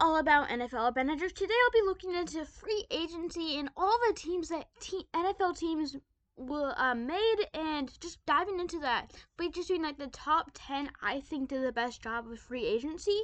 all 0.00 0.16
about 0.16 0.48
NFL 0.48 0.96
managers. 0.96 1.32
Today 1.32 1.52
I'll 1.64 1.82
be 1.82 1.86
looking 1.86 2.14
into 2.14 2.44
free 2.46 2.86
agency 2.90 3.58
and 3.58 3.68
all 3.76 3.98
the 4.08 4.14
teams 4.14 4.48
that 4.48 4.66
te- 4.80 5.06
NFL 5.14 5.58
teams 5.58 5.94
were 6.38 6.72
uh, 6.78 6.94
made 6.94 7.46
and 7.52 7.92
just 8.00 8.24
diving 8.24 8.58
into 8.58 8.78
that. 8.78 9.12
But 9.36 9.52
just 9.52 9.68
doing 9.68 9.82
like 9.82 9.98
the 9.98 10.06
top 10.06 10.52
ten 10.54 10.90
I 11.02 11.20
think 11.20 11.50
did 11.50 11.62
the 11.62 11.72
best 11.72 12.00
job 12.00 12.26
with 12.26 12.40
free 12.40 12.64
agency 12.64 13.20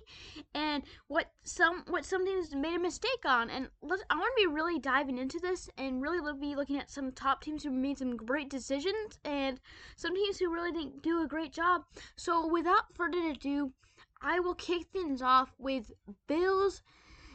and 0.55 0.83
what 1.09 1.31
some 1.45 1.83
what 1.89 2.05
some 2.05 2.27
teams 2.27 2.55
made 2.55 2.75
a 2.75 2.79
mistake 2.79 3.25
on. 3.25 3.49
And 3.49 3.71
let's, 3.81 4.03
I 4.11 4.17
want 4.17 4.33
to 4.37 4.43
be 4.43 4.55
really 4.55 4.79
diving 4.79 5.17
into 5.17 5.39
this 5.41 5.71
and 5.79 6.03
really 6.03 6.21
be 6.39 6.55
looking 6.55 6.79
at 6.79 6.91
some 6.91 7.11
top 7.11 7.41
teams 7.43 7.65
who 7.65 7.71
made 7.71 7.97
some 7.97 8.17
great 8.17 8.51
decisions 8.51 9.19
and 9.25 9.59
some 9.97 10.15
teams 10.15 10.39
who 10.39 10.53
really 10.53 10.73
didn't 10.73 11.03
do 11.03 11.23
a 11.23 11.27
great 11.27 11.55
job. 11.55 11.85
So 12.17 12.47
without 12.47 12.95
further 12.95 13.31
ado, 13.31 13.73
I 14.29 14.41
will 14.41 14.57
kick 14.57 14.89
things 14.89 15.23
off 15.23 15.55
with 15.57 15.93
Bills. 16.27 16.83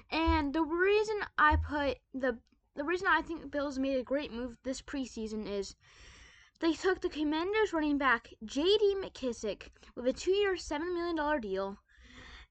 And 0.09 0.53
the 0.53 0.61
reason 0.61 1.21
I 1.37 1.55
put 1.55 1.99
the 2.13 2.39
the 2.75 2.83
reason 2.83 3.07
I 3.07 3.21
think 3.21 3.49
Bills 3.49 3.79
made 3.79 3.97
a 3.97 4.03
great 4.03 4.33
move 4.33 4.57
this 4.63 4.81
preseason 4.81 5.47
is 5.47 5.77
they 6.59 6.73
took 6.73 6.99
the 6.99 7.07
Commanders 7.07 7.71
running 7.71 7.97
back 7.97 8.33
J.D. 8.43 8.95
McKissic 8.97 9.69
with 9.95 10.05
a 10.05 10.11
two-year, 10.11 10.57
seven 10.57 10.93
million 10.93 11.15
dollar 11.15 11.39
deal. 11.39 11.77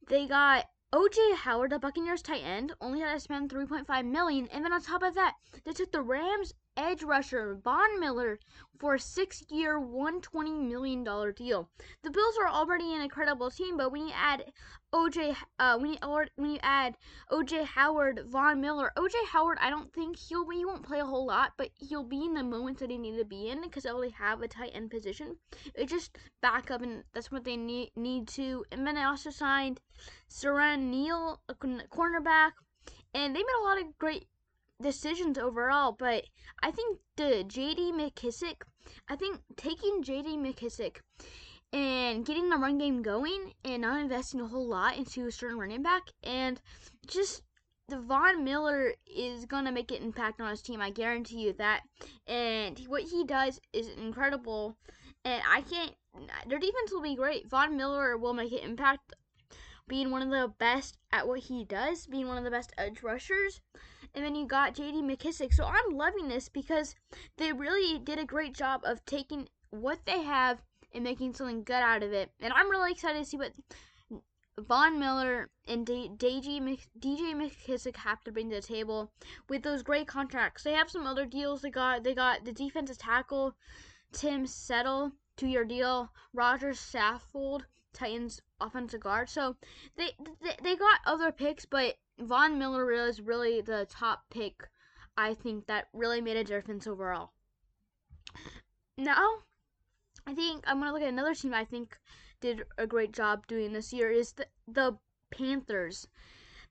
They 0.08 0.26
got 0.26 0.70
OJ 0.90 1.34
Howard, 1.34 1.72
the 1.72 1.78
Buccaneers 1.78 2.22
tight 2.22 2.42
end, 2.42 2.72
only 2.80 3.00
had 3.00 3.12
to 3.12 3.20
spend 3.20 3.50
3.5 3.50 4.06
million, 4.06 4.48
and 4.48 4.64
then 4.64 4.72
on 4.72 4.80
top 4.80 5.02
of 5.02 5.14
that, 5.16 5.34
they 5.64 5.72
took 5.72 5.92
the 5.92 6.00
Rams 6.00 6.54
edge 6.80 7.02
rusher 7.02 7.58
Von 7.62 8.00
Miller 8.00 8.38
for 8.78 8.94
a 8.94 8.98
six-year, 8.98 9.78
$120 9.78 10.66
million 10.66 11.04
deal. 11.04 11.68
The 12.02 12.10
Bills 12.10 12.34
are 12.40 12.48
already 12.48 12.94
an 12.94 13.02
incredible 13.02 13.50
team, 13.50 13.76
but 13.76 13.92
when 13.92 14.08
you 14.08 14.14
add 14.16 14.50
OJ, 14.94 15.36
uh, 15.58 15.78
when 15.78 15.92
you 15.92 15.98
when 16.36 16.52
you 16.52 16.58
add 16.62 16.96
OJ 17.30 17.64
Howard, 17.64 18.24
Von 18.28 18.60
Miller, 18.60 18.90
OJ 18.96 19.12
Howard, 19.28 19.58
I 19.60 19.68
don't 19.68 19.92
think 19.92 20.16
he'll 20.16 20.48
he 20.48 20.64
won't 20.64 20.82
play 20.82 21.00
a 21.00 21.04
whole 21.04 21.26
lot, 21.26 21.52
but 21.58 21.68
he'll 21.76 22.02
be 22.02 22.24
in 22.24 22.34
the 22.34 22.42
moments 22.42 22.80
that 22.80 22.90
he 22.90 22.96
need 22.96 23.18
to 23.18 23.24
be 23.24 23.50
in 23.50 23.60
because 23.60 23.82
they 23.82 23.90
only 23.90 24.10
have 24.10 24.40
a 24.40 24.48
tight 24.48 24.72
end 24.74 24.90
position. 24.90 25.36
It 25.74 25.88
just 25.90 26.16
back 26.40 26.70
up, 26.70 26.80
and 26.80 27.04
that's 27.12 27.30
what 27.30 27.44
they 27.44 27.56
need 27.56 27.90
need 27.94 28.26
to. 28.28 28.64
And 28.72 28.86
then 28.86 28.94
they 28.94 29.02
also 29.02 29.30
signed 29.30 29.80
Siran 30.28 30.90
Neal, 30.90 31.40
a 31.48 31.54
cornerback, 31.54 32.52
and 33.14 33.36
they 33.36 33.40
made 33.40 33.60
a 33.60 33.64
lot 33.64 33.80
of 33.80 33.98
great 33.98 34.26
decisions 34.80 35.38
overall, 35.38 35.92
but 35.92 36.24
I 36.62 36.70
think 36.70 36.98
the 37.16 37.44
JD 37.46 37.92
McKissic, 37.92 38.62
I 39.08 39.16
think 39.16 39.40
taking 39.56 40.02
JD 40.02 40.38
McKissic 40.38 40.96
and 41.72 42.24
getting 42.24 42.50
the 42.50 42.56
run 42.56 42.78
game 42.78 43.02
going 43.02 43.52
and 43.64 43.82
not 43.82 44.00
investing 44.00 44.40
a 44.40 44.46
whole 44.46 44.66
lot 44.66 44.96
into 44.96 45.26
a 45.26 45.32
certain 45.32 45.58
running 45.58 45.82
back 45.82 46.02
and 46.24 46.60
just 47.06 47.42
the 47.88 48.00
Von 48.00 48.44
Miller 48.44 48.94
is 49.06 49.46
gonna 49.46 49.72
make 49.72 49.90
an 49.90 50.02
impact 50.02 50.40
on 50.40 50.50
his 50.50 50.62
team. 50.62 50.80
I 50.80 50.90
guarantee 50.90 51.40
you 51.40 51.52
that. 51.54 51.82
And 52.26 52.78
what 52.86 53.02
he 53.02 53.24
does 53.24 53.60
is 53.72 53.88
incredible. 53.88 54.76
And 55.24 55.42
I 55.46 55.62
can't. 55.62 55.92
Their 56.48 56.58
defense 56.58 56.92
will 56.92 57.02
be 57.02 57.16
great. 57.16 57.48
Von 57.48 57.76
Miller 57.76 58.16
will 58.16 58.32
make 58.32 58.52
an 58.52 58.58
impact, 58.58 59.12
being 59.88 60.10
one 60.10 60.22
of 60.22 60.30
the 60.30 60.54
best 60.58 60.98
at 61.12 61.26
what 61.26 61.40
he 61.40 61.64
does, 61.64 62.06
being 62.06 62.28
one 62.28 62.38
of 62.38 62.44
the 62.44 62.50
best 62.50 62.72
edge 62.78 63.02
rushers 63.02 63.60
and 64.14 64.24
then 64.24 64.34
you 64.34 64.46
got 64.46 64.74
JD 64.74 65.02
McKissic. 65.02 65.54
So 65.54 65.64
I'm 65.64 65.96
loving 65.96 66.28
this 66.28 66.48
because 66.48 66.94
they 67.36 67.52
really 67.52 67.98
did 67.98 68.18
a 68.18 68.24
great 68.24 68.54
job 68.54 68.82
of 68.84 69.04
taking 69.04 69.48
what 69.70 70.00
they 70.04 70.22
have 70.22 70.58
and 70.92 71.04
making 71.04 71.34
something 71.34 71.62
good 71.62 71.74
out 71.74 72.02
of 72.02 72.12
it. 72.12 72.30
And 72.40 72.52
I'm 72.52 72.70
really 72.70 72.92
excited 72.92 73.18
to 73.18 73.24
see 73.24 73.36
what 73.36 73.52
Von 74.58 74.98
Miller 74.98 75.48
and 75.68 75.86
DJ, 75.86 76.18
DJ 76.18 77.34
McKissic 77.34 77.96
have 77.96 78.22
to 78.24 78.32
bring 78.32 78.50
to 78.50 78.56
the 78.56 78.62
table 78.62 79.12
with 79.48 79.62
those 79.62 79.82
great 79.82 80.06
contracts. 80.06 80.64
They 80.64 80.72
have 80.72 80.90
some 80.90 81.06
other 81.06 81.24
deals. 81.24 81.62
They 81.62 81.70
got 81.70 82.04
they 82.04 82.14
got 82.14 82.44
the 82.44 82.52
defensive 82.52 82.98
tackle 82.98 83.54
Tim 84.12 84.46
Settle 84.46 85.12
two 85.36 85.46
year 85.46 85.64
deal. 85.64 86.12
Roger 86.34 86.70
Saffold 86.70 87.62
Titans 87.92 88.42
offensive 88.60 89.00
guard. 89.00 89.28
So 89.28 89.56
they, 89.96 90.10
they 90.42 90.56
they 90.62 90.76
got 90.76 91.00
other 91.06 91.32
picks, 91.32 91.64
but 91.64 91.96
Von 92.20 92.58
Miller 92.58 92.92
is 92.92 93.20
really 93.20 93.60
the 93.60 93.86
top 93.88 94.24
pick. 94.30 94.68
I 95.16 95.34
think 95.34 95.66
that 95.66 95.88
really 95.92 96.20
made 96.20 96.36
a 96.36 96.44
difference 96.44 96.86
overall. 96.86 97.32
Now, 98.96 99.44
I 100.26 100.34
think 100.34 100.64
I'm 100.66 100.78
gonna 100.78 100.92
look 100.92 101.02
at 101.02 101.08
another 101.08 101.34
team 101.34 101.54
I 101.54 101.64
think 101.64 101.98
did 102.40 102.64
a 102.76 102.86
great 102.86 103.12
job 103.12 103.46
doing 103.46 103.72
this 103.72 103.92
year 103.92 104.10
is 104.10 104.32
the 104.32 104.46
the 104.68 104.98
Panthers. 105.30 106.06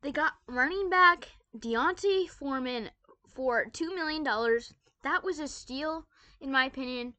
They 0.02 0.12
got 0.12 0.34
running 0.48 0.90
back 0.90 1.30
D'Onta 1.58 2.28
Foreman 2.30 2.92
for 3.28 3.66
two 3.66 3.94
million 3.96 4.24
dollars. 4.24 4.74
That 5.04 5.24
was 5.24 5.40
a 5.40 5.48
steal, 5.48 6.08
in 6.40 6.52
my 6.52 6.66
opinion, 6.66 7.16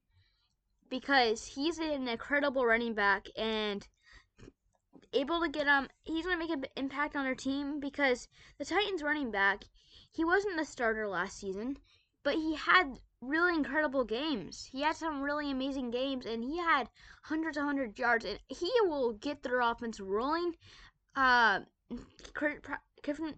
because 0.88 1.46
he's 1.46 1.78
an 1.78 2.06
incredible 2.06 2.64
running 2.64 2.94
back 2.94 3.26
and 3.36 3.88
able 5.12 5.40
to 5.40 5.48
get 5.48 5.66
um 5.66 5.88
he's 6.04 6.24
going 6.24 6.38
to 6.38 6.46
make 6.46 6.56
an 6.56 6.64
impact 6.76 7.16
on 7.16 7.24
their 7.24 7.34
team 7.34 7.80
because 7.80 8.28
the 8.58 8.64
Titans 8.64 9.02
running 9.02 9.30
back, 9.30 9.64
he 10.10 10.24
wasn't 10.24 10.56
the 10.56 10.64
starter 10.64 11.08
last 11.08 11.38
season, 11.38 11.76
but 12.24 12.34
he 12.34 12.54
had 12.54 13.00
really 13.20 13.54
incredible 13.54 14.04
games. 14.04 14.68
He 14.72 14.82
had 14.82 14.96
some 14.96 15.20
really 15.20 15.50
amazing 15.50 15.90
games 15.90 16.26
and 16.26 16.42
he 16.42 16.58
had 16.58 16.88
hundreds 17.22 17.56
of 17.56 17.64
hundred 17.64 17.98
yards 17.98 18.24
and 18.24 18.38
he 18.48 18.70
will 18.82 19.12
get 19.12 19.42
their 19.42 19.60
offense 19.60 20.00
rolling. 20.00 20.54
Uh 21.14 21.60
Christian 22.34 23.34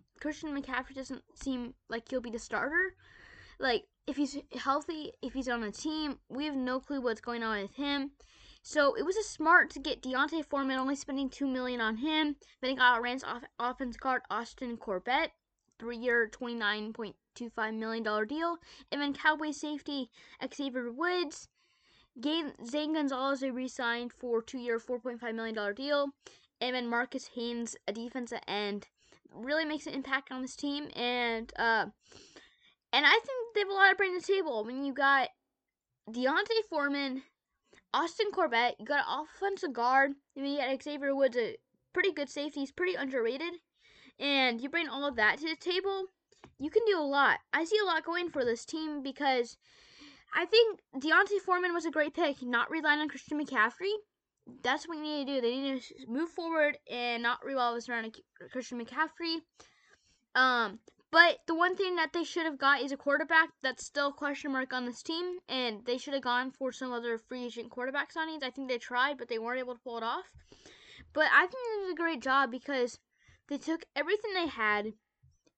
McCaffrey 0.54 0.94
doesn't 0.94 1.22
seem 1.34 1.74
like 1.88 2.08
he'll 2.08 2.20
be 2.20 2.30
the 2.30 2.38
starter. 2.38 2.94
Like 3.58 3.84
if 4.06 4.16
he's 4.16 4.36
healthy, 4.54 5.12
if 5.22 5.32
he's 5.32 5.48
on 5.48 5.62
a 5.62 5.70
team, 5.70 6.18
we 6.28 6.44
have 6.46 6.56
no 6.56 6.80
clue 6.80 7.00
what's 7.00 7.20
going 7.20 7.42
on 7.42 7.62
with 7.62 7.74
him. 7.74 8.10
So 8.62 8.94
it 8.94 9.04
was 9.04 9.16
a 9.16 9.24
smart 9.24 9.70
to 9.70 9.80
get 9.80 10.02
D'Onta 10.02 10.44
Foreman, 10.44 10.78
only 10.78 10.96
spending 10.96 11.28
two 11.28 11.46
million 11.46 11.80
on 11.80 11.96
him. 11.96 12.36
Then 12.60 12.70
he 12.70 12.76
got 12.76 13.02
Rams 13.02 13.24
off- 13.24 13.44
offense 13.58 13.96
guard 13.96 14.22
Austin 14.30 14.76
Corbett, 14.76 15.32
three-year, 15.78 16.28
twenty-nine 16.28 16.92
point 16.92 17.16
two 17.34 17.50
five 17.50 17.74
million 17.74 18.04
dollar 18.04 18.24
deal, 18.24 18.58
and 18.90 19.00
then 19.00 19.14
Cowboy 19.14 19.50
safety 19.50 20.10
Xavier 20.54 20.92
Woods. 20.92 21.48
Gave 22.20 22.52
Zane 22.66 22.92
Gonzalez 22.92 23.42
a 23.42 23.50
re-signed 23.50 24.12
for 24.12 24.42
two-year, 24.42 24.78
four 24.78 25.00
point 25.00 25.18
five 25.18 25.34
million 25.34 25.54
dollar 25.54 25.72
deal, 25.72 26.08
and 26.60 26.76
then 26.76 26.86
Marcus 26.86 27.30
Haynes, 27.34 27.74
a 27.88 27.92
defensive 27.92 28.40
end, 28.46 28.86
really 29.34 29.64
makes 29.64 29.86
an 29.86 29.94
impact 29.94 30.30
on 30.30 30.42
this 30.42 30.54
team, 30.54 30.88
and 30.94 31.50
uh, 31.58 31.86
and 32.92 33.06
I 33.06 33.18
think 33.24 33.54
they 33.54 33.60
have 33.60 33.70
a 33.70 33.72
lot 33.72 33.88
to 33.88 33.96
bring 33.96 34.14
to 34.14 34.20
the 34.24 34.32
table. 34.32 34.62
When 34.62 34.84
you 34.84 34.92
got 34.92 35.30
D'Onta 36.10 36.52
Foreman, 36.68 37.22
Austin 37.94 38.30
Corbett, 38.32 38.76
you 38.78 38.86
got 38.86 39.04
an 39.06 39.26
offensive 39.26 39.72
guard, 39.72 40.12
and 40.34 40.44
then 40.44 40.52
you 40.52 40.58
got 40.58 40.82
Xavier 40.82 41.14
Woods, 41.14 41.36
a 41.36 41.56
pretty 41.92 42.12
good 42.12 42.30
safety. 42.30 42.60
He's 42.60 42.72
pretty 42.72 42.94
underrated. 42.94 43.54
And 44.18 44.60
you 44.60 44.68
bring 44.68 44.88
all 44.88 45.06
of 45.06 45.16
that 45.16 45.38
to 45.38 45.48
the 45.48 45.56
table, 45.56 46.06
you 46.58 46.70
can 46.70 46.82
do 46.86 46.98
a 46.98 47.02
lot. 47.02 47.38
I 47.52 47.64
see 47.64 47.78
a 47.82 47.84
lot 47.84 48.04
going 48.04 48.30
for 48.30 48.44
this 48.44 48.64
team 48.64 49.02
because 49.02 49.56
I 50.34 50.46
think 50.46 50.80
D'Onta 50.98 51.40
Foreman 51.44 51.74
was 51.74 51.84
a 51.84 51.90
great 51.90 52.14
pick, 52.14 52.42
not 52.42 52.70
relying 52.70 53.00
on 53.00 53.08
Christian 53.08 53.44
McCaffrey. 53.44 53.92
That's 54.62 54.88
what 54.88 54.96
you 54.96 55.02
need 55.02 55.26
to 55.26 55.34
do. 55.34 55.40
They 55.40 55.58
need 55.58 55.82
to 55.82 55.94
move 56.08 56.30
forward 56.30 56.78
and 56.90 57.22
not 57.22 57.44
revolve 57.44 57.82
around 57.88 58.16
Christian 58.50 58.82
McCaffrey. 58.82 59.38
Um, 60.34 60.78
but 61.12 61.40
the 61.46 61.54
one 61.54 61.76
thing 61.76 61.96
that 61.96 62.14
they 62.14 62.24
should 62.24 62.46
have 62.46 62.58
got 62.58 62.80
is 62.80 62.90
a 62.90 62.96
quarterback. 62.96 63.50
That's 63.62 63.84
still 63.84 64.08
a 64.08 64.12
question 64.12 64.50
mark 64.50 64.72
on 64.72 64.86
this 64.86 65.02
team, 65.02 65.38
and 65.46 65.84
they 65.84 65.98
should 65.98 66.14
have 66.14 66.22
gone 66.22 66.50
for 66.50 66.72
some 66.72 66.90
other 66.90 67.18
free 67.18 67.44
agent 67.44 67.70
quarterback 67.70 68.12
signings. 68.12 68.42
I 68.42 68.48
think 68.48 68.68
they 68.68 68.78
tried, 68.78 69.18
but 69.18 69.28
they 69.28 69.38
weren't 69.38 69.60
able 69.60 69.74
to 69.74 69.80
pull 69.80 69.98
it 69.98 70.02
off. 70.02 70.24
But 71.12 71.26
I 71.30 71.42
think 71.42 71.52
they 71.52 71.86
did 71.86 71.92
a 71.92 72.02
great 72.02 72.22
job 72.22 72.50
because 72.50 72.98
they 73.48 73.58
took 73.58 73.84
everything 73.94 74.32
they 74.32 74.46
had 74.46 74.94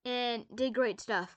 and 0.05 0.44
did 0.52 0.75
great 0.75 1.00
stuff. 1.00 1.37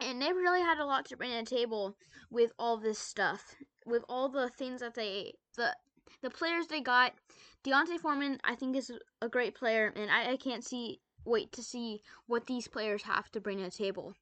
And 0.00 0.20
they 0.20 0.32
really 0.32 0.62
had 0.62 0.78
a 0.78 0.86
lot 0.86 1.04
to 1.06 1.16
bring 1.16 1.30
to 1.30 1.44
the 1.44 1.56
table 1.56 1.98
with 2.30 2.52
all 2.58 2.78
this 2.78 2.98
stuff, 2.98 3.54
with 3.84 4.04
all 4.08 4.30
the 4.30 4.48
things 4.48 4.80
that 4.80 4.94
they 4.94 5.34
the 5.56 5.76
the 6.22 6.30
players 6.30 6.66
they 6.66 6.80
got. 6.80 7.12
D'Onta 7.62 7.98
Foreman, 7.98 8.40
I 8.42 8.54
think, 8.54 8.74
is 8.74 8.90
a 9.20 9.28
great 9.28 9.54
player, 9.54 9.92
and 9.94 10.10
I, 10.10 10.32
I 10.32 10.36
can't 10.36 10.64
see 10.64 11.00
wait 11.24 11.52
to 11.52 11.62
see 11.62 12.02
what 12.26 12.46
these 12.46 12.68
players 12.68 13.02
have 13.02 13.30
to 13.32 13.40
bring 13.40 13.58
to 13.58 13.64
the 13.64 13.70
table. 13.70 14.14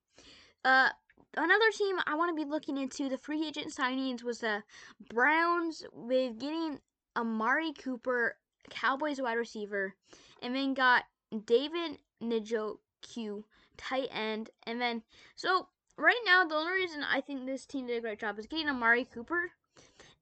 Uh, 0.65 0.89
another 1.37 1.71
team 1.77 1.97
I 2.07 2.15
want 2.15 2.37
to 2.37 2.45
be 2.45 2.49
looking 2.49 2.77
into 2.77 3.09
the 3.09 3.19
free 3.19 3.47
agent 3.47 3.75
signings 3.75 4.23
was 4.23 4.41
the 4.41 4.63
Browns 5.13 5.85
with 5.93 6.39
getting 6.39 6.79
Amari 7.17 7.73
Cooper, 7.73 8.37
Cowboys 8.69 9.21
wide 9.21 9.39
receiver, 9.39 9.95
and 10.43 10.55
then 10.55 10.75
got 10.75 11.05
David 11.47 11.99
Njoku, 12.23 13.45
tight 13.77 14.09
end, 14.13 14.51
and 14.67 14.81
then 14.81 15.03
so 15.37 15.69
right 15.97 16.21
now 16.27 16.45
the 16.45 16.55
only 16.55 16.73
reason 16.73 17.03
I 17.03 17.21
think 17.21 17.47
this 17.47 17.67
team 17.67 17.87
did 17.87 17.99
a 17.99 18.01
great 18.01 18.21
job 18.21 18.39
is 18.39 18.47
getting 18.47 18.69
Amari 18.69 19.05
Cooper. 19.05 19.53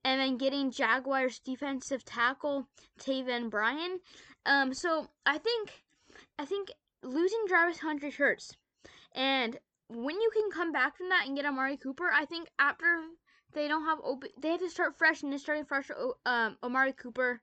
And 0.04 0.20
then 0.20 0.38
getting 0.38 0.70
Jaguars 0.70 1.40
defensive 1.40 2.04
tackle 2.04 2.68
Taven 3.00 3.50
Bryan. 3.50 3.98
Um, 4.46 4.72
so 4.72 5.08
I 5.26 5.38
think 5.38 5.82
I 6.38 6.44
think 6.44 6.70
losing 7.02 7.44
Jarvis 7.48 7.78
Hunter 7.78 8.10
hurts. 8.10 8.56
And 9.14 9.58
when 9.88 10.20
you 10.20 10.30
can 10.32 10.50
come 10.50 10.72
back 10.72 10.96
from 10.96 11.08
that 11.08 11.26
and 11.26 11.36
get 11.36 11.46
Amari 11.46 11.76
Cooper, 11.76 12.10
I 12.12 12.24
think 12.26 12.48
after 12.58 13.00
they 13.54 13.66
don't 13.66 13.84
have 13.84 13.98
open, 14.04 14.30
they 14.40 14.50
have 14.50 14.60
to 14.60 14.70
start 14.70 14.96
fresh 14.96 15.22
and 15.22 15.32
they're 15.32 15.38
starting 15.38 15.64
fresh. 15.64 15.90
Um, 16.26 16.56
Amari 16.62 16.92
Cooper, 16.92 17.40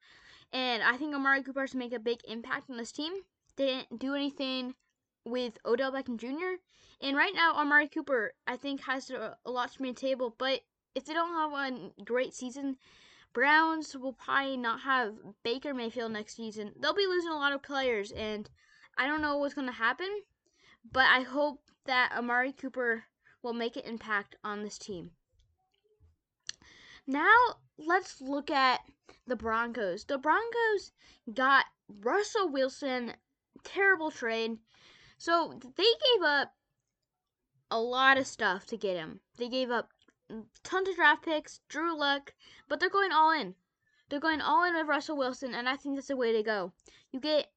and 0.53 0.83
I 0.83 0.95
think 0.97 1.13
Amari 1.13 1.43
Cooper 1.43 1.61
has 1.61 1.71
to 1.71 1.77
make 1.77 1.93
a 1.93 1.99
big 1.99 2.19
impact 2.27 2.69
on 2.69 2.77
this 2.77 2.91
team. 2.91 3.13
They 3.57 3.65
didn't 3.65 3.99
do 3.99 4.13
anything 4.13 4.75
with 5.25 5.57
Odell 5.65 5.91
Beckham 5.91 6.17
Jr. 6.17 6.61
And 7.01 7.17
right 7.17 7.33
now, 7.33 7.55
Amari 7.55 7.87
Cooper, 7.87 8.33
I 8.47 8.55
think, 8.55 8.81
has 8.81 9.09
a, 9.09 9.35
a 9.45 9.51
lot 9.51 9.71
to 9.73 9.79
bring 9.79 9.93
to 9.93 10.01
the 10.01 10.07
table. 10.07 10.35
But 10.37 10.61
if 10.93 11.05
they 11.05 11.13
don't 11.13 11.33
have 11.33 11.51
a 11.51 12.03
great 12.03 12.33
season, 12.33 12.77
Browns 13.33 13.95
will 13.97 14.13
probably 14.13 14.55
not 14.55 14.81
have 14.81 15.15
Baker 15.43 15.73
Mayfield 15.73 16.13
next 16.13 16.35
season. 16.37 16.71
They'll 16.79 16.93
be 16.93 17.07
losing 17.07 17.31
a 17.31 17.35
lot 17.35 17.51
of 17.51 17.63
players, 17.63 18.11
and 18.11 18.49
I 18.97 19.07
don't 19.07 19.21
know 19.21 19.37
what's 19.37 19.53
going 19.53 19.67
to 19.67 19.73
happen. 19.73 20.21
But 20.91 21.05
I 21.05 21.21
hope 21.21 21.61
that 21.85 22.11
Amari 22.15 22.51
Cooper 22.51 23.05
will 23.41 23.53
make 23.53 23.75
an 23.75 23.83
impact 23.85 24.35
on 24.43 24.63
this 24.63 24.77
team. 24.77 25.11
Now, 27.07 27.35
let's 27.77 28.21
look 28.21 28.51
at 28.51 28.81
the 29.27 29.35
Broncos. 29.35 30.05
The 30.05 30.17
Broncos 30.17 30.91
got 31.33 31.65
Russell 31.87 32.49
Wilson, 32.49 33.13
terrible 33.63 34.11
trade. 34.11 34.57
So 35.17 35.59
they 35.75 35.83
gave 35.83 36.23
up 36.23 36.53
a 37.71 37.79
lot 37.79 38.17
of 38.17 38.27
stuff 38.27 38.65
to 38.67 38.77
get 38.77 38.95
him. 38.95 39.19
They 39.37 39.49
gave 39.49 39.71
up 39.71 39.89
tons 40.63 40.89
of 40.89 40.95
draft 40.95 41.23
picks, 41.23 41.61
Drew 41.67 41.97
Lock, 41.97 42.33
but 42.67 42.79
they're 42.79 42.89
going 42.89 43.11
all 43.11 43.31
in. 43.31 43.55
They're 44.09 44.19
going 44.19 44.41
all 44.41 44.63
in 44.63 44.75
with 44.75 44.87
Russell 44.87 45.17
Wilson, 45.17 45.55
and 45.55 45.67
I 45.67 45.75
think 45.75 45.95
that's 45.95 46.07
the 46.07 46.15
way 46.15 46.31
to 46.33 46.43
go. 46.43 46.73
You 47.11 47.19
get, 47.19 47.51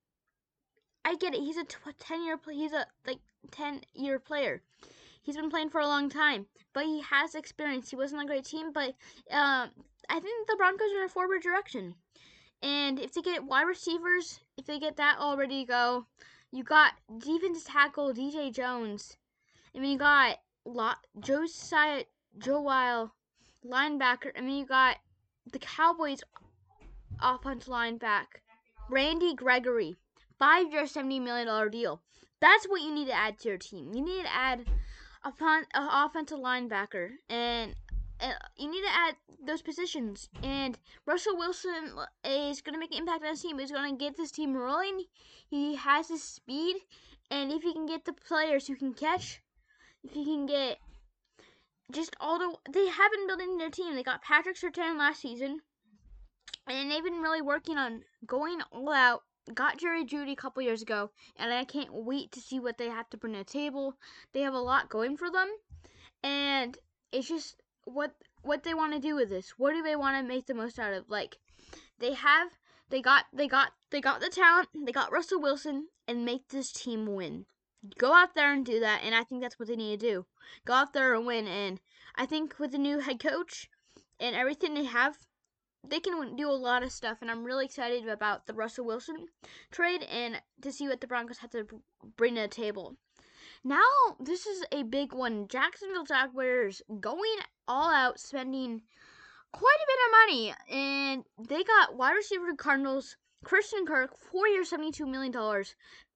I 1.05 1.17
get 1.17 1.35
it. 1.35 1.41
He's 1.41 1.57
a 1.57 1.65
ten 1.99 2.25
year, 2.25 2.39
he's 2.51 2.73
a 2.73 2.87
like 3.07 3.19
ten 3.51 3.81
year 3.95 4.19
player. 4.19 4.63
He's 5.23 5.37
been 5.37 5.51
playing 5.51 5.71
for 5.71 5.81
a 5.81 5.87
long 5.87 6.09
time, 6.09 6.47
but 6.73 6.85
he 6.85 7.03
has 7.03 7.35
experience. 7.35 7.91
He 7.91 7.97
wasn't 7.97 8.23
a 8.23 8.27
great 8.27 8.45
team, 8.45 8.73
but 8.73 8.95
um, 9.31 9.71
I 10.09 10.21
think 10.21 10.47
the 10.47 10.57
Broncos 10.57 10.91
are 10.95 11.01
in 11.01 11.05
a 11.05 11.09
forward 11.09 11.43
direction. 11.43 11.95
And 12.63 12.99
if 12.99 13.13
they 13.13 13.23
get 13.23 13.45
wide 13.45 13.63
receivers, 13.63 14.41
if 14.57 14.67
they 14.67 14.79
get 14.79 14.97
that 14.97 15.19
all 15.19 15.37
ready 15.37 15.63
to 15.63 15.69
go, 15.69 16.07
you 16.51 16.65
got 16.65 16.95
defensive 17.19 17.67
tackle 17.67 18.13
DJ 18.15 18.53
Jones. 18.53 19.17
I 19.77 19.81
mean, 19.81 19.93
you 19.93 19.99
got 19.99 20.39
lot 20.65 20.99
Josiah 21.21 22.05
Jewell, 22.39 23.13
linebacker. 23.65 24.33
I 24.37 24.41
mean, 24.41 24.59
you 24.59 24.67
got 24.67 24.97
the 25.53 25.59
Cowboys 25.59 26.23
offensive 27.21 27.69
linebacker, 27.73 28.41
Randy 28.89 29.35
Gregory, 29.35 29.97
five 30.39 30.73
year, 30.73 30.85
$70 30.85 31.23
million 31.23 31.71
deal. 31.71 32.01
That's 32.41 32.67
what 32.67 32.83
you 32.83 32.95
need 32.95 33.07
to 33.07 33.15
add 33.15 33.39
to 33.41 33.49
your 33.49 33.59
team. 33.59 33.93
You 33.93 34.03
need 34.05 34.23
to 34.23 34.35
add 34.35 34.65
a 35.25 35.33
an 35.41 35.65
offensive 35.75 36.39
linebacker, 36.39 37.11
and 37.29 37.75
uh, 38.21 38.33
you 38.57 38.71
need 38.71 38.83
to 38.83 38.95
add 38.95 39.17
those 39.45 39.63
positions. 39.63 40.29
And 40.43 40.79
Russell 41.07 41.37
Wilson 41.37 41.91
is 42.25 42.61
going 42.61 42.75
to 42.75 42.79
make 42.79 42.93
an 42.93 42.99
impact 42.99 43.25
on 43.25 43.31
this 43.31 43.43
team. 43.43 43.59
He's 43.59 43.73
going 43.73 43.97
to 43.97 44.05
get 44.05 44.17
this 44.17 44.31
team 44.31 44.55
rolling. 44.55 45.05
He 45.51 45.75
has 45.77 46.09
the 46.09 46.19
speed, 46.19 46.77
and 47.31 47.51
if 47.51 47.63
he 47.63 47.73
can 47.73 47.87
get 47.87 48.05
the 48.05 48.13
players 48.13 48.67
who 48.67 48.77
can 48.77 48.95
catch, 48.95 49.41
if 50.05 50.13
he 50.13 50.25
can 50.25 50.47
get 50.47 50.79
just 51.91 52.15
all 52.21 52.39
the 52.39 52.55
they 52.71 52.87
have 52.87 53.13
been 53.13 53.27
building 53.27 53.59
their 53.59 53.71
team. 53.71 53.95
They 53.95 54.03
got 54.03 54.23
Patrick 54.23 54.57
Surtain 54.57 54.99
last 54.99 55.21
season, 55.21 55.61
and 56.67 56.91
they've 56.91 57.03
been 57.03 57.23
really 57.23 57.43
working 57.43 57.79
on 57.79 58.03
going 58.27 58.61
all 58.73 58.93
out. 58.93 59.23
Got 59.55 59.79
Jerry 59.79 60.05
Jeudy 60.05 60.33
a 60.33 60.37
couple 60.37 60.63
years 60.63 60.83
ago, 60.83 61.11
and 61.37 61.53
I 61.53 61.65
can't 61.65 61.93
wait 61.93 62.33
to 62.33 62.41
see 62.41 62.61
what 62.61 62.79
they 62.79 62.89
have 62.89 63.09
to 63.11 63.17
bring 63.17 63.33
to 63.33 63.41
the 63.41 63.45
table. 63.45 63.95
They 64.33 64.41
have 64.41 64.55
a 64.55 64.59
lot 64.59 64.89
going 64.89 65.17
for 65.17 65.31
them, 65.31 65.49
and 66.23 66.77
it's 67.13 67.29
just 67.29 67.63
what 67.85 68.15
what 68.43 68.63
they 68.63 68.75
want 68.75 68.93
to 68.95 69.01
do 69.01 69.15
with 69.15 69.31
this. 69.31 69.55
What 69.57 69.73
do 69.73 69.83
they 69.83 69.97
want 69.97 70.17
to 70.17 70.29
make 70.29 70.47
the 70.47 70.55
most 70.55 70.79
out 70.79 70.93
of? 70.93 71.09
Like 71.09 71.39
they 71.99 72.15
have 72.15 72.51
they 72.91 73.01
got 73.01 73.27
they 73.33 73.49
got 73.49 73.73
they 73.91 74.01
got 74.01 74.21
the 74.21 74.29
talent, 74.29 74.69
they 74.85 74.93
got 74.93 75.13
Russell 75.13 75.41
Wilson, 75.41 75.89
and 76.07 76.25
make 76.25 76.49
this 76.49 76.73
team 76.73 77.07
win 77.07 77.47
go 77.97 78.13
out 78.13 78.35
there 78.35 78.53
and 78.53 78.65
do 78.65 78.81
that. 78.81 79.03
And 79.05 79.15
I 79.15 79.25
think 79.25 79.41
that's 79.43 79.59
what 79.59 79.69
they 79.69 79.77
need 79.77 80.01
to 80.01 80.07
do. 80.07 80.27
Go 80.65 80.75
out 80.75 80.93
there 80.93 81.15
and 81.15 81.27
win. 81.27 81.47
And 81.47 81.81
I 82.15 82.27
think 82.27 82.59
with 82.59 82.73
the 82.73 82.79
new 82.79 83.01
head 83.01 83.21
coach 83.21 83.69
and 84.19 84.35
everything 84.35 84.75
they 84.75 84.85
have, 84.85 85.17
they 85.87 86.01
can 86.01 86.37
do 86.37 86.51
a 86.51 86.53
lot 86.53 86.83
of 86.83 86.93
stuff. 86.93 87.19
And 87.21 87.31
I'm 87.31 87.45
really 87.45 87.65
excited 87.65 88.09
about 88.09 88.47
the 88.47 88.55
Russell 88.55 88.87
Wilson 88.87 89.27
trade 89.71 90.03
and 90.03 90.41
to 90.63 90.73
see 90.73 90.89
what 90.89 91.01
the 91.01 91.07
Broncos 91.07 91.39
have 91.39 91.51
to 91.51 91.67
bring 92.17 92.35
to 92.37 92.43
the 92.43 92.49
table. 92.49 92.97
Now, 93.65 93.83
this 94.21 94.47
is 94.47 94.65
a 94.73 94.83
big 94.85 95.13
one. 95.13 95.49
Jacksonville 95.49 96.05
Jaguars 96.05 96.83
going 97.01 97.37
all 97.67 97.91
out, 97.91 98.21
spending 98.21 98.83
quite 99.53 99.77
a 99.83 99.89
bit 99.89 99.99
of 100.07 100.13
money. 100.21 100.55
And 100.71 101.25
they 101.49 101.65
got 101.65 101.97
wide 101.97 102.13
receiver 102.13 102.55
Cardinals 102.55 103.17
Christian 103.45 103.87
Kirk, 103.87 104.17
four 104.17 104.49
years, 104.49 104.71
$72 104.71 105.09
million 105.09 105.33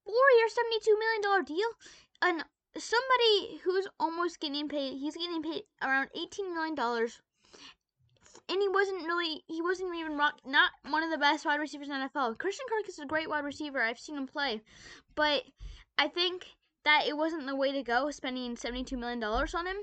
four 0.05 0.14
year, 0.37 0.49
$72 0.49 0.99
million 0.99 1.44
deal. 1.44 1.69
And 2.23 2.44
somebody 2.76 3.61
who's 3.64 3.87
almost 4.00 4.41
getting 4.41 4.69
paid, 4.69 4.99
he's 4.99 5.17
getting 5.17 5.43
paid 5.43 5.62
around 5.82 6.11
$18 6.17 6.55
million. 6.55 7.09
And 8.49 8.61
he 8.61 8.69
wasn't 8.69 9.06
really, 9.06 9.43
he 9.47 9.62
wasn't 9.62 9.94
even 9.94 10.17
rock, 10.19 10.35
not 10.44 10.71
one 10.89 11.03
of 11.03 11.11
the 11.11 11.19
best 11.19 11.47
wide 11.47 11.61
receivers 11.61 11.89
in 11.89 11.94
NFL. 11.94 12.39
Christian 12.39 12.67
Kirk 12.69 12.89
is 12.89 12.99
a 12.99 13.06
great 13.06 13.31
wide 13.31 13.44
receiver. 13.44 13.81
I've 13.81 13.99
seen 13.99 14.17
him 14.17 14.27
play. 14.27 14.61
But 15.15 15.44
I 15.97 16.09
think 16.09 16.47
that 16.85 17.05
it 17.06 17.17
wasn't 17.17 17.47
the 17.47 17.55
way 17.55 17.71
to 17.73 17.83
go, 17.83 18.11
spending 18.11 18.56
$72 18.56 18.99
million 18.99 19.23
on 19.23 19.67
him. 19.67 19.77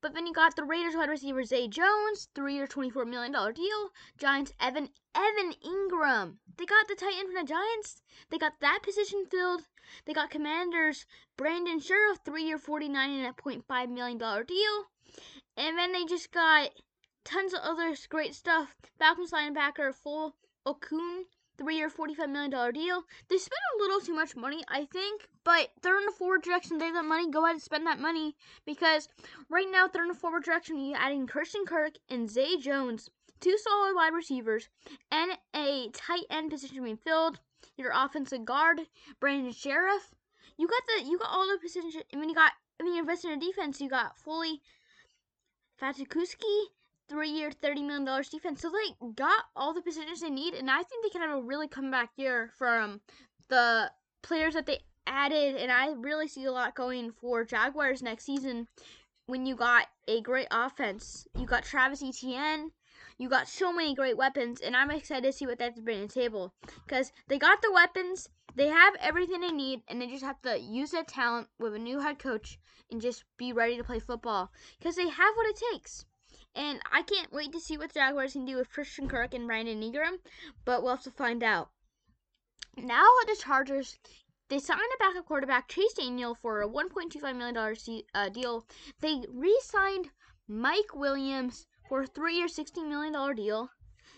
But 0.00 0.14
then 0.14 0.26
you 0.26 0.32
got 0.32 0.56
the 0.56 0.64
Raiders 0.64 0.94
wide 0.94 1.10
receiver 1.10 1.44
Zay 1.44 1.68
Jones, 1.68 2.28
three 2.34 2.54
year, 2.54 2.66
$24 2.66 3.06
million 3.06 3.32
deal. 3.32 3.90
Giants 4.18 4.52
Evan 4.60 4.88
Evan 5.14 5.52
Engram. 5.64 6.36
They 6.56 6.64
got 6.64 6.88
the 6.88 6.94
tight 6.94 7.14
end 7.18 7.28
from 7.28 7.46
the 7.46 7.52
Giants. 7.52 8.00
They 8.30 8.38
got 8.38 8.60
that 8.60 8.80
position 8.82 9.24
filled. 9.30 9.62
They 10.06 10.14
got 10.14 10.30
Commanders 10.30 11.04
Brandon 11.36 11.78
Scherff, 11.78 12.18
three 12.24 12.44
year, 12.44 12.58
$49.5 12.58 13.88
million 13.90 14.18
deal. 14.18 14.84
And 15.56 15.78
then 15.78 15.92
they 15.92 16.04
just 16.04 16.32
got 16.32 16.70
tons 17.26 17.52
of 17.52 17.60
other 17.62 17.94
great 18.08 18.34
stuff. 18.34 18.74
Falcons 18.98 19.32
linebacker 19.32 19.92
Full 19.92 20.34
Okung, 20.66 21.24
three 21.58 21.76
year, 21.76 21.90
$45 21.90 22.30
million 22.30 22.50
deal. 22.72 23.02
They 23.28 23.36
spent 23.36 23.60
a 23.74 23.82
little 23.82 24.00
too 24.00 24.14
much 24.14 24.36
money, 24.36 24.62
I 24.68 24.84
think, 24.84 25.28
but 25.44 25.68
they're 25.82 25.98
in 25.98 26.08
a 26.08 26.12
forward 26.12 26.42
direction. 26.42 26.78
They 26.78 26.86
have 26.86 26.94
that 26.94 27.04
money. 27.04 27.30
Go 27.30 27.44
ahead 27.44 27.54
and 27.54 27.62
spend 27.62 27.86
that 27.86 27.98
money 27.98 28.36
because 28.64 29.08
right 29.50 29.66
now 29.70 29.88
they're 29.88 30.04
in 30.04 30.10
a 30.10 30.14
forward 30.14 30.44
direction. 30.44 30.78
You're 30.78 30.98
adding 30.98 31.26
Christian 31.26 31.64
Kirk 31.66 31.94
and 32.08 32.30
Zay 32.30 32.56
Jones, 32.56 33.10
two 33.40 33.56
solid 33.58 33.94
wide 33.94 34.14
receivers, 34.14 34.68
and 35.10 35.32
a 35.54 35.88
tight 35.92 36.24
end 36.30 36.50
position 36.50 36.84
being 36.84 36.96
filled. 36.96 37.40
Your 37.76 37.90
offensive 37.92 38.44
guard, 38.44 38.82
Brandon 39.20 39.52
Scherff. 39.52 40.14
You 40.56 40.68
got 40.68 40.82
the 40.86 41.04
you 41.04 41.18
got 41.18 41.30
all 41.30 41.46
the 41.46 41.58
positions. 41.58 41.96
I 42.12 42.16
mean, 42.16 42.28
you 42.28 42.34
got 42.34 42.52
I 42.80 42.84
mean, 42.84 42.94
you 42.94 43.00
invested 43.00 43.32
in 43.32 43.38
defense. 43.38 43.80
You 43.80 43.88
got 43.88 44.16
fully 44.16 44.60
Fatukowski 45.80 46.66
three 47.08 47.30
year, 47.30 47.50
$30 47.50 47.86
million 47.86 48.04
defense. 48.30 48.60
So 48.60 48.70
they 48.70 49.10
got 49.14 49.44
all 49.54 49.74
the 49.74 49.82
positions 49.82 50.20
they 50.20 50.30
need, 50.30 50.54
and 50.54 50.70
I 50.70 50.82
think 50.82 51.04
they 51.04 51.10
can 51.10 51.22
have 51.22 51.38
a 51.38 51.42
really 51.42 51.68
comeback 51.68 52.10
year 52.16 52.50
from 52.58 53.00
the 53.48 53.90
players 54.22 54.54
that 54.54 54.66
they 54.66 54.80
added. 55.06 55.56
And 55.56 55.70
I 55.70 55.92
really 55.92 56.28
see 56.28 56.44
a 56.44 56.52
lot 56.52 56.74
going 56.74 57.12
for 57.12 57.44
Jaguars 57.44 58.02
next 58.02 58.24
season 58.24 58.68
when 59.26 59.46
you 59.46 59.56
got 59.56 59.86
a 60.08 60.20
great 60.20 60.48
offense. 60.50 61.26
You 61.38 61.46
got 61.46 61.64
Travis 61.64 62.02
Etienne. 62.02 62.70
You 63.18 63.30
got 63.30 63.48
so 63.48 63.72
many 63.72 63.94
great 63.94 64.16
weapons, 64.16 64.60
and 64.60 64.76
I'm 64.76 64.90
excited 64.90 65.24
to 65.24 65.32
see 65.32 65.46
what 65.46 65.58
they 65.58 65.64
have 65.64 65.74
to 65.76 65.80
bring 65.80 66.06
to 66.06 66.14
the 66.14 66.20
table. 66.20 66.52
Because 66.86 67.12
they 67.28 67.38
got 67.38 67.62
the 67.62 67.72
weapons, 67.72 68.28
they 68.54 68.68
have 68.68 68.94
everything 69.00 69.40
they 69.40 69.52
need, 69.52 69.82
and 69.88 70.00
they 70.00 70.06
just 70.06 70.24
have 70.24 70.40
to 70.42 70.58
use 70.58 70.90
that 70.90 71.08
talent 71.08 71.48
with 71.58 71.74
a 71.74 71.78
new 71.78 72.00
head 72.00 72.18
coach 72.18 72.58
and 72.90 73.00
just 73.00 73.24
be 73.38 73.52
ready 73.54 73.76
to 73.78 73.84
play 73.84 74.00
football. 74.00 74.50
Because 74.78 74.96
they 74.96 75.08
have 75.08 75.34
what 75.34 75.48
it 75.48 75.60
takes. 75.72 76.04
And 76.56 76.80
I 76.90 77.02
can't 77.02 77.30
wait 77.34 77.52
to 77.52 77.60
see 77.60 77.76
what 77.76 77.92
the 77.92 78.00
Jaguars 78.00 78.32
can 78.32 78.46
do 78.46 78.56
with 78.56 78.70
Christian 78.70 79.10
Kirk 79.10 79.34
and 79.34 79.46
Brandon 79.46 79.82
Ingram, 79.82 80.20
but 80.64 80.82
we'll 80.82 80.96
have 80.96 81.04
to 81.04 81.10
find 81.10 81.42
out. 81.42 81.68
Now 82.78 83.04
the 83.26 83.36
Chargers, 83.36 83.98
they 84.48 84.58
signed 84.58 84.80
a 84.94 84.98
backup 84.98 85.26
quarterback, 85.26 85.68
Chase 85.68 85.92
Daniel, 85.92 86.34
for 86.34 86.62
a 86.62 86.68
$1.25 86.68 87.36
million 87.36 87.76
uh, 88.14 88.28
deal. 88.30 88.66
They 89.00 89.22
re-signed 89.28 90.08
Mike 90.48 90.94
Williams 90.94 91.66
for 91.90 92.02
a 92.02 92.06
three-year, 92.06 92.46
$16 92.46 92.88
million 92.88 93.36
deal. 93.36 93.68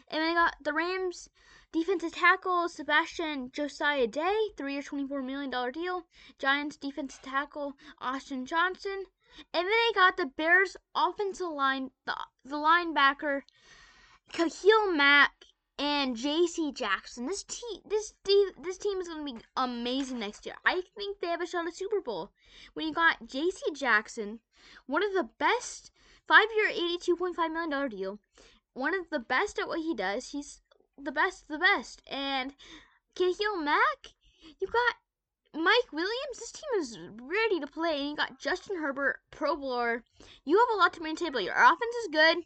And 0.07 0.23
they 0.23 0.35
got 0.35 0.55
the 0.63 0.73
Rams 0.73 1.29
defensive 1.73 2.13
tackle 2.13 2.69
Sebastian 2.69 3.51
Joseph-Day, 3.53 4.51
three-year, 4.57 4.83
$24 4.83 5.25
million 5.25 5.73
deal. 5.73 6.07
Giants 6.39 6.77
defensive 6.77 7.21
tackle 7.21 7.75
Austin 8.01 8.47
Johnson, 8.47 9.07
and 9.53 9.67
then 9.67 9.67
they 9.67 9.95
got 9.95 10.17
the 10.17 10.27
Bears 10.27 10.77
offensive 10.95 11.49
line, 11.49 11.91
the, 12.07 12.17
the 12.45 12.57
linebacker, 12.57 13.43
Khalil 14.33 14.93
Mack, 14.93 15.33
and 15.79 16.17
J.C. 16.17 16.73
Jackson. 16.73 17.27
This 17.27 17.45
team, 17.45 17.81
this 17.89 18.15
team, 18.25 18.49
this 18.63 18.79
team 18.79 19.01
is 19.01 19.09
going 19.09 19.25
to 19.25 19.33
be 19.33 19.41
amazing 19.57 20.19
next 20.19 20.45
year. 20.45 20.57
I 20.67 20.83
think 20.97 21.21
they 21.21 21.29
have 21.29 21.41
a 21.41 21.47
shot 21.47 21.67
at 21.67 21.77
Super 21.77 22.01
Bowl. 22.01 22.33
When 22.75 22.87
you 22.89 22.93
got 22.93 23.29
J.C. 23.29 23.73
Jackson, 23.75 24.41
one 24.87 25.05
of 25.05 25.13
the 25.15 25.29
best, 25.39 25.93
five-year, 26.27 26.69
eighty-two 26.69 27.17
point 27.17 27.37
five 27.37 27.53
million 27.53 27.71
dollar 27.71 27.89
deal, 27.89 28.19
one 28.75 28.95
of 28.95 29.09
the 29.11 29.21
best 29.21 29.59
at 29.59 29.69
what 29.69 29.81
he 29.81 29.95
does. 29.95 30.31
He's 30.31 30.61
the 31.01 31.13
best, 31.13 31.47
the 31.49 31.59
best, 31.59 32.03
and 32.07 32.55
Khalil 33.15 33.57
Mack. 33.57 34.15
You 34.61 34.67
got 34.67 34.97
Mike 35.63 35.93
Williams. 35.93 36.39
This 36.39 36.53
team 36.53 36.81
is 36.81 36.99
ready 37.23 37.61
to 37.61 37.67
play, 37.67 38.09
you 38.09 38.17
got 38.17 38.41
Justin 38.41 38.77
Herbert, 38.77 39.21
Pro 39.31 39.57
Bowler. 39.57 40.03
You 40.45 40.59
have 40.59 40.77
a 40.77 40.79
lot 40.79 40.93
to 40.95 41.01
bring 41.01 41.17
to 41.17 41.25
the 41.25 41.31
table. 41.31 41.41
Your 41.41 41.55
offense 41.55 41.95
is 42.05 42.09
good 42.13 42.45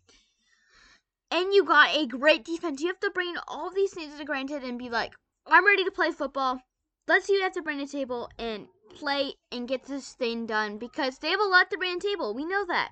and 1.32 1.54
you 1.54 1.64
got 1.64 1.96
a 1.96 2.06
great 2.06 2.44
defense. 2.44 2.82
You 2.82 2.88
have 2.88 3.00
to 3.00 3.10
bring 3.10 3.34
all 3.48 3.70
these 3.70 3.94
things 3.94 4.18
to 4.18 4.24
granted 4.24 4.62
and 4.62 4.78
be 4.78 4.90
like, 4.90 5.14
I'm 5.46 5.66
ready 5.66 5.82
to 5.84 5.90
play 5.90 6.10
football. 6.10 6.60
Let's 7.08 7.26
see 7.26 7.34
you 7.34 7.42
have 7.42 7.52
to 7.52 7.62
bring 7.62 7.78
the 7.78 7.86
table 7.86 8.28
and 8.38 8.66
play 8.94 9.32
and 9.50 9.66
get 9.66 9.86
this 9.86 10.12
thing 10.12 10.46
done 10.46 10.76
because 10.76 11.18
they 11.18 11.30
have 11.30 11.40
a 11.40 11.44
lot 11.44 11.70
to 11.70 11.78
bring 11.78 11.98
to 11.98 12.06
the 12.06 12.12
table. 12.12 12.34
We 12.34 12.44
know 12.44 12.66
that. 12.66 12.90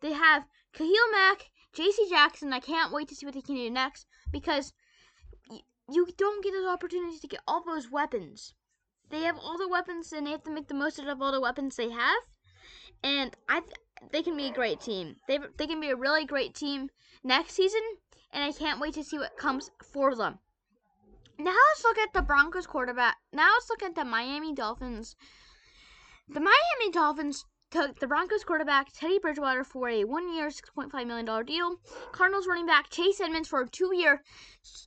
They 0.00 0.14
have 0.14 0.44
Khalil 0.72 1.10
Mack, 1.12 1.50
JC 1.76 2.08
Jackson. 2.08 2.52
I 2.54 2.60
can't 2.60 2.92
wait 2.92 3.08
to 3.08 3.14
see 3.14 3.26
what 3.26 3.34
they 3.34 3.42
can 3.42 3.56
do 3.56 3.70
next 3.70 4.06
because 4.32 4.72
you 5.90 6.08
don't 6.16 6.42
get 6.42 6.52
those 6.52 6.66
opportunities 6.66 7.20
to 7.20 7.28
get 7.28 7.40
all 7.46 7.62
those 7.62 7.90
weapons. 7.90 8.54
They 9.12 9.24
have 9.24 9.38
all 9.38 9.58
the 9.58 9.68
weapons 9.68 10.10
and 10.10 10.26
they 10.26 10.30
have 10.30 10.42
to 10.44 10.50
make 10.50 10.68
the 10.68 10.74
most 10.74 10.98
out 10.98 11.06
of 11.06 11.20
all 11.20 11.32
the 11.32 11.40
weapons 11.40 11.76
they 11.76 11.90
have. 11.90 12.22
And 13.04 13.36
I 13.46 13.60
th- 13.60 13.74
they 14.10 14.22
can 14.22 14.38
be 14.38 14.46
a 14.46 14.52
great 14.52 14.80
team. 14.80 15.16
They 15.28 15.38
they 15.58 15.66
can 15.66 15.80
be 15.80 15.90
a 15.90 15.96
really 15.96 16.24
great 16.24 16.54
team 16.54 16.88
next 17.22 17.52
season, 17.52 17.82
and 18.32 18.42
I 18.42 18.52
can't 18.52 18.80
wait 18.80 18.94
to 18.94 19.04
see 19.04 19.18
what 19.18 19.36
comes 19.36 19.70
for 19.84 20.16
them. 20.16 20.38
Now 21.38 21.54
let's 21.68 21.84
look 21.84 21.98
at 21.98 22.14
the 22.14 22.22
Broncos 22.22 22.66
quarterback. 22.66 23.18
Now 23.34 23.50
let's 23.52 23.68
look 23.68 23.82
at 23.82 23.94
the 23.94 24.04
Miami 24.06 24.54
Dolphins. 24.54 25.14
The 26.26 26.40
Miami 26.40 26.90
Dolphins 26.90 27.44
took 27.70 27.98
the 27.98 28.06
Broncos 28.06 28.44
quarterback 28.44 28.92
Teddy 28.94 29.18
Bridgewater 29.18 29.64
for 29.64 29.90
a 29.90 30.04
one-year, 30.04 30.48
$6.5 30.48 31.06
million 31.06 31.44
deal. 31.44 31.76
Cardinals 32.12 32.46
running 32.46 32.66
back 32.66 32.88
Chase 32.88 33.20
Edmonds 33.20 33.48
for 33.48 33.60
a 33.60 33.68
two-year, 33.68 34.22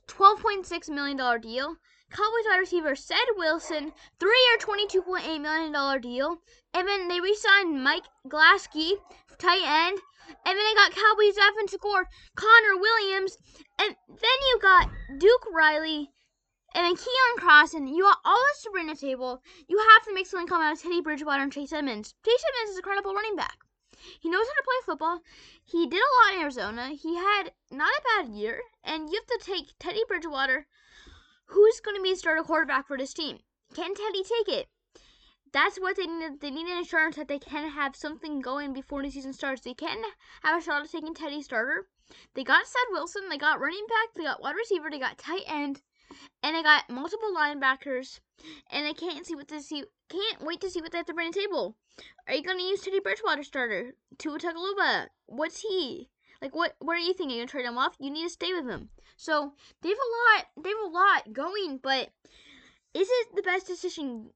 $12.6 0.08 0.88
million 0.88 1.40
deal. 1.40 1.76
Cowboys 2.10 2.46
wide 2.48 2.58
receiver 2.58 2.94
Ced 2.94 3.18
Wilson, 3.36 3.92
three-year, 4.20 4.58
$22.8 4.58 5.40
million 5.40 6.00
deal. 6.00 6.38
And 6.72 6.86
then 6.86 7.08
they 7.08 7.20
re-signed 7.20 7.82
Mike 7.82 8.04
Gesicki, 8.28 8.92
tight 9.38 9.62
end. 9.62 9.98
And 10.44 10.56
then 10.56 10.64
they 10.64 10.74
got 10.74 10.92
Cowboys 10.92 11.36
offensive 11.36 11.80
guard 11.80 12.06
Connor 12.36 12.80
Williams. 12.80 13.36
And 13.78 13.96
then 14.08 14.38
you 14.48 14.58
got 14.62 14.90
Duke 15.18 15.46
Riley 15.52 16.10
and 16.74 16.84
then 16.84 16.94
Keion 16.94 17.36
Cross. 17.38 17.74
And 17.74 17.88
you 17.88 18.02
got 18.02 18.18
all 18.24 18.42
this 18.52 18.62
to 18.62 18.70
bring 18.70 18.86
the 18.86 18.96
table. 18.96 19.42
You 19.68 19.78
have 19.78 20.04
to 20.06 20.14
make 20.14 20.26
something 20.26 20.46
come 20.46 20.62
out 20.62 20.72
of 20.72 20.80
Teddy 20.80 21.00
Bridgewater 21.00 21.42
and 21.42 21.52
Chase 21.52 21.72
Edmonds. 21.72 22.14
Chase 22.24 22.44
Edmonds 22.48 22.72
is 22.72 22.78
a 22.78 22.82
credible 22.82 23.14
running 23.14 23.36
back. 23.36 23.58
He 24.20 24.30
knows 24.30 24.46
how 24.46 24.54
to 24.54 24.62
play 24.64 24.84
football. 24.84 25.20
He 25.64 25.86
did 25.86 26.00
a 26.00 26.14
lot 26.22 26.34
in 26.34 26.42
Arizona. 26.42 26.88
He 26.88 27.16
had 27.16 27.52
not 27.70 27.88
a 27.88 28.02
bad 28.22 28.32
year. 28.32 28.60
And 28.84 29.10
you 29.10 29.20
have 29.20 29.40
to 29.40 29.44
take 29.44 29.74
Teddy 29.78 30.02
Bridgewater 30.06 30.66
who's 31.46 31.80
going 31.80 31.96
to 31.96 32.02
be 32.02 32.12
a 32.12 32.16
starter 32.16 32.42
quarterback 32.42 32.86
for 32.86 32.96
this 32.96 33.14
team? 33.14 33.38
Can 33.74 33.94
Teddy 33.94 34.22
take 34.22 34.48
it? 34.48 34.68
That's 35.52 35.78
what 35.78 35.96
they 35.96 36.06
need. 36.06 36.40
They 36.40 36.50
need 36.50 36.66
an 36.66 36.78
assurance 36.78 37.16
that 37.16 37.28
they 37.28 37.38
can 37.38 37.70
have 37.70 37.96
something 37.96 38.40
going 38.40 38.72
before 38.72 39.02
the 39.02 39.10
season 39.10 39.32
starts. 39.32 39.62
They 39.62 39.74
can 39.74 40.02
have 40.42 40.60
a 40.60 40.64
shot 40.64 40.82
at 40.82 40.90
taking 40.90 41.14
Teddy 41.14 41.42
starter. 41.42 41.86
They 42.34 42.44
got 42.44 42.66
Ced 42.66 42.90
Wilson. 42.90 43.28
They 43.28 43.38
got 43.38 43.60
running 43.60 43.86
back. 43.88 44.14
They 44.14 44.24
got 44.24 44.42
wide 44.42 44.54
receiver. 44.56 44.90
They 44.90 44.98
got 44.98 45.18
tight 45.18 45.44
end, 45.46 45.82
and 46.42 46.54
they 46.54 46.62
got 46.62 46.90
multiple 46.90 47.34
linebackers. 47.34 48.20
And 48.70 48.86
I 48.86 48.92
can't 48.92 49.24
see 49.24 49.34
what 49.34 49.48
to 49.48 49.60
see. 49.62 49.84
Can't 50.08 50.42
wait 50.42 50.60
to 50.60 50.70
see 50.70 50.80
what 50.80 50.92
they 50.92 50.98
have 50.98 51.06
to 51.06 51.14
bring 51.14 51.32
to 51.32 51.40
the 51.40 51.46
table. 51.46 51.76
Are 52.28 52.34
you 52.34 52.42
going 52.42 52.58
to 52.58 52.64
use 52.64 52.82
Teddy 52.82 53.00
Bridgewater 53.00 53.42
starter? 53.42 53.94
Tua 54.18 54.38
Tagovailoa? 54.38 55.06
What's 55.26 55.60
he? 55.60 56.10
Like 56.42 56.54
what? 56.54 56.74
What 56.80 56.96
are 56.96 56.98
you 56.98 57.14
thinking? 57.14 57.36
You 57.38 57.42
gonna 57.42 57.48
trade 57.48 57.64
him 57.64 57.78
off? 57.78 57.96
You 57.98 58.10
need 58.10 58.24
to 58.24 58.30
stay 58.30 58.52
with 58.52 58.68
him. 58.68 58.90
So 59.16 59.52
they 59.82 59.88
have 59.88 59.98
a 59.98 60.36
lot. 60.36 60.46
They 60.62 60.68
have 60.70 60.78
a 60.78 60.94
lot 60.94 61.32
going, 61.32 61.78
but 61.82 62.10
is 62.94 63.08
it 63.10 63.28
the 63.34 63.42
best 63.42 63.66
decision 63.66 64.30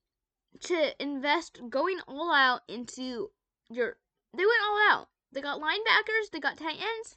to 0.60 1.02
invest 1.02 1.60
going 1.68 1.98
all 2.08 2.32
out 2.32 2.62
into 2.68 3.30
your? 3.68 3.96
They 4.36 4.44
went 4.44 4.62
all 4.66 4.78
out. 4.90 5.08
They 5.32 5.40
got 5.40 5.60
linebackers. 5.60 6.30
They 6.32 6.40
got 6.40 6.56
tight 6.56 6.78
ends. 6.80 7.16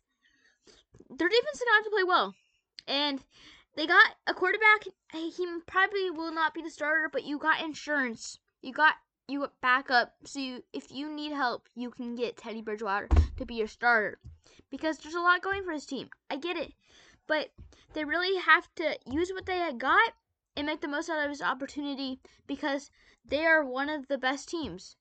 Their 1.09 1.29
defense 1.29 1.55
is 1.55 1.61
gonna 1.61 1.75
have 1.75 1.83
to 1.85 1.89
play 1.89 2.03
well, 2.03 2.35
and 2.87 3.23
they 3.75 3.87
got 3.87 4.15
a 4.27 4.33
quarterback. 4.33 4.85
He 5.11 5.47
probably 5.65 6.11
will 6.11 6.33
not 6.33 6.53
be 6.53 6.61
the 6.61 6.69
starter, 6.69 7.09
but 7.11 7.23
you 7.23 7.37
got 7.37 7.61
insurance. 7.61 8.39
You 8.61 8.73
got 8.73 8.95
you 9.27 9.39
got 9.39 9.61
backup. 9.61 10.13
So 10.25 10.39
you, 10.39 10.63
if 10.73 10.91
you 10.91 11.09
need 11.09 11.31
help, 11.31 11.69
you 11.75 11.91
can 11.91 12.15
get 12.15 12.37
Teddy 12.37 12.61
Bridgewater 12.61 13.07
to 13.37 13.45
be 13.45 13.55
your 13.55 13.67
starter 13.67 14.19
because 14.69 14.97
there's 14.97 15.15
a 15.15 15.21
lot 15.21 15.41
going 15.41 15.63
for 15.63 15.71
his 15.71 15.85
team. 15.85 16.09
I 16.29 16.35
get 16.35 16.57
it 16.57 16.73
but 17.33 17.49
they 17.95 18.05
really 18.05 18.39
have 18.39 18.67
to 18.75 18.95
use 19.09 19.31
what 19.33 19.47
they 19.47 19.71
got 19.75 20.13
and 20.55 20.67
make 20.67 20.81
the 20.81 20.87
most 20.87 21.09
out 21.09 21.25
of 21.25 21.31
this 21.31 21.41
opportunity 21.41 22.19
because 22.45 22.91
they 23.25 23.43
are 23.43 23.65
one 23.65 23.89
of 23.89 24.07
the 24.07 24.19
best 24.19 24.49
teams. 24.49 24.97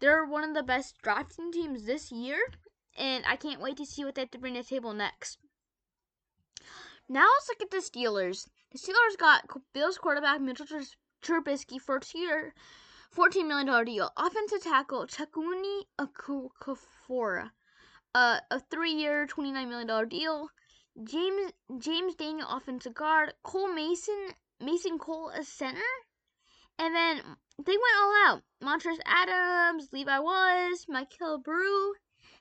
They're 0.00 0.24
one 0.24 0.44
of 0.44 0.54
the 0.54 0.62
best 0.62 0.96
drafting 1.02 1.52
teams 1.52 1.84
this 1.84 2.10
year, 2.10 2.38
and 2.96 3.22
I 3.26 3.36
can't 3.36 3.60
wait 3.60 3.76
to 3.76 3.84
see 3.84 4.02
what 4.02 4.14
they 4.14 4.22
have 4.22 4.30
to 4.30 4.38
bring 4.38 4.54
to 4.54 4.62
the 4.62 4.66
table 4.66 4.94
next. 4.94 5.36
Now 7.06 7.26
let's 7.34 7.50
look 7.50 7.60
at 7.60 7.70
the 7.70 7.86
Steelers. 7.86 8.48
The 8.72 8.78
Steelers 8.78 9.18
got 9.18 9.44
Bills 9.74 9.98
quarterback 9.98 10.40
Mitchell 10.40 10.64
Trubisky 11.22 11.78
for 11.78 11.96
a 11.96 12.00
two-year, 12.00 12.54
$14 13.14 13.46
million 13.46 13.84
deal. 13.84 14.10
Offensive 14.16 14.62
tackle 14.62 15.06
Chukwuma 15.06 15.82
Okorafor, 16.00 17.50
uh, 18.14 18.40
a 18.50 18.58
three-year, 18.58 19.26
$29 19.26 19.68
million 19.68 20.08
deal. 20.08 20.48
James 21.04 21.52
James 21.78 22.14
Daniel 22.14 22.48
offensive 22.48 22.94
guard, 22.94 23.32
Cole 23.42 23.72
Mason 23.72 24.32
Mason 24.60 24.98
Cole 24.98 25.30
as 25.30 25.48
center, 25.48 25.80
and 26.78 26.94
then 26.94 27.22
they 27.64 27.72
went 27.72 27.98
all 28.00 28.14
out. 28.26 28.42
Montrezl 28.62 28.98
Adams, 29.04 29.88
Levi 29.92 30.18
Wallace, 30.18 30.86
Michael 30.88 31.38
Brew. 31.38 31.94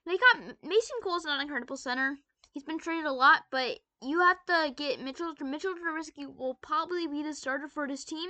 They 0.05 0.17
got 0.17 0.55
Mason 0.63 0.97
Cole's 1.03 1.25
not 1.25 1.35
an 1.35 1.41
incredible 1.41 1.77
center. 1.77 2.17
He's 2.51 2.63
been 2.63 2.79
traded 2.79 3.05
a 3.05 3.11
lot, 3.11 3.43
but 3.51 3.79
you 4.01 4.21
have 4.21 4.43
to 4.47 4.73
get 4.75 5.01
Mitchell. 5.01 5.33
Mitchell 5.41 5.73
Trubisky 5.73 6.25
will 6.25 6.55
probably 6.61 7.07
be 7.07 7.23
the 7.23 7.33
starter 7.33 7.67
for 7.67 7.87
this 7.87 8.05
team. 8.05 8.29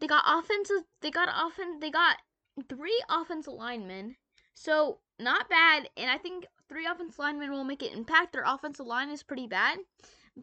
They 0.00 0.06
got 0.06 0.24
offensive. 0.26 0.84
They 1.00 1.10
got 1.10 1.28
offense. 1.28 1.78
They 1.80 1.90
got 1.90 2.16
three 2.68 3.02
offensive 3.08 3.54
linemen. 3.54 4.16
So 4.54 4.98
not 5.18 5.48
bad, 5.48 5.88
and 5.96 6.10
I 6.10 6.18
think 6.18 6.46
three 6.68 6.86
offensive 6.86 7.18
linemen 7.18 7.50
will 7.50 7.64
make 7.64 7.82
an 7.82 7.92
impact. 7.92 8.32
Their 8.32 8.44
offensive 8.46 8.86
line 8.86 9.10
is 9.10 9.22
pretty 9.22 9.46
bad, 9.46 9.78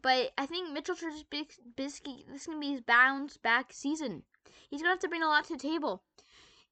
but 0.02 0.32
I 0.38 0.46
think 0.46 0.72
Mitchell 0.72 0.96
Trubisky 0.96 1.56
this 1.78 2.02
is 2.02 2.48
gonna 2.48 2.60
be 2.60 2.72
his 2.72 2.82
bounce 2.82 3.38
back 3.38 3.72
season. 3.72 4.24
He's 4.70 4.82
gonna 4.82 4.94
have 4.94 5.00
to 5.00 5.08
bring 5.08 5.24
a 5.24 5.28
lot 5.28 5.46
to 5.46 5.54
the 5.54 5.60
table, 5.60 6.04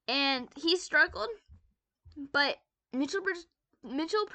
and 0.07 0.49
he 0.55 0.75
struggled, 0.77 1.29
but 2.31 2.57
Mitchell 2.91 3.21
Mitchell 3.83 4.27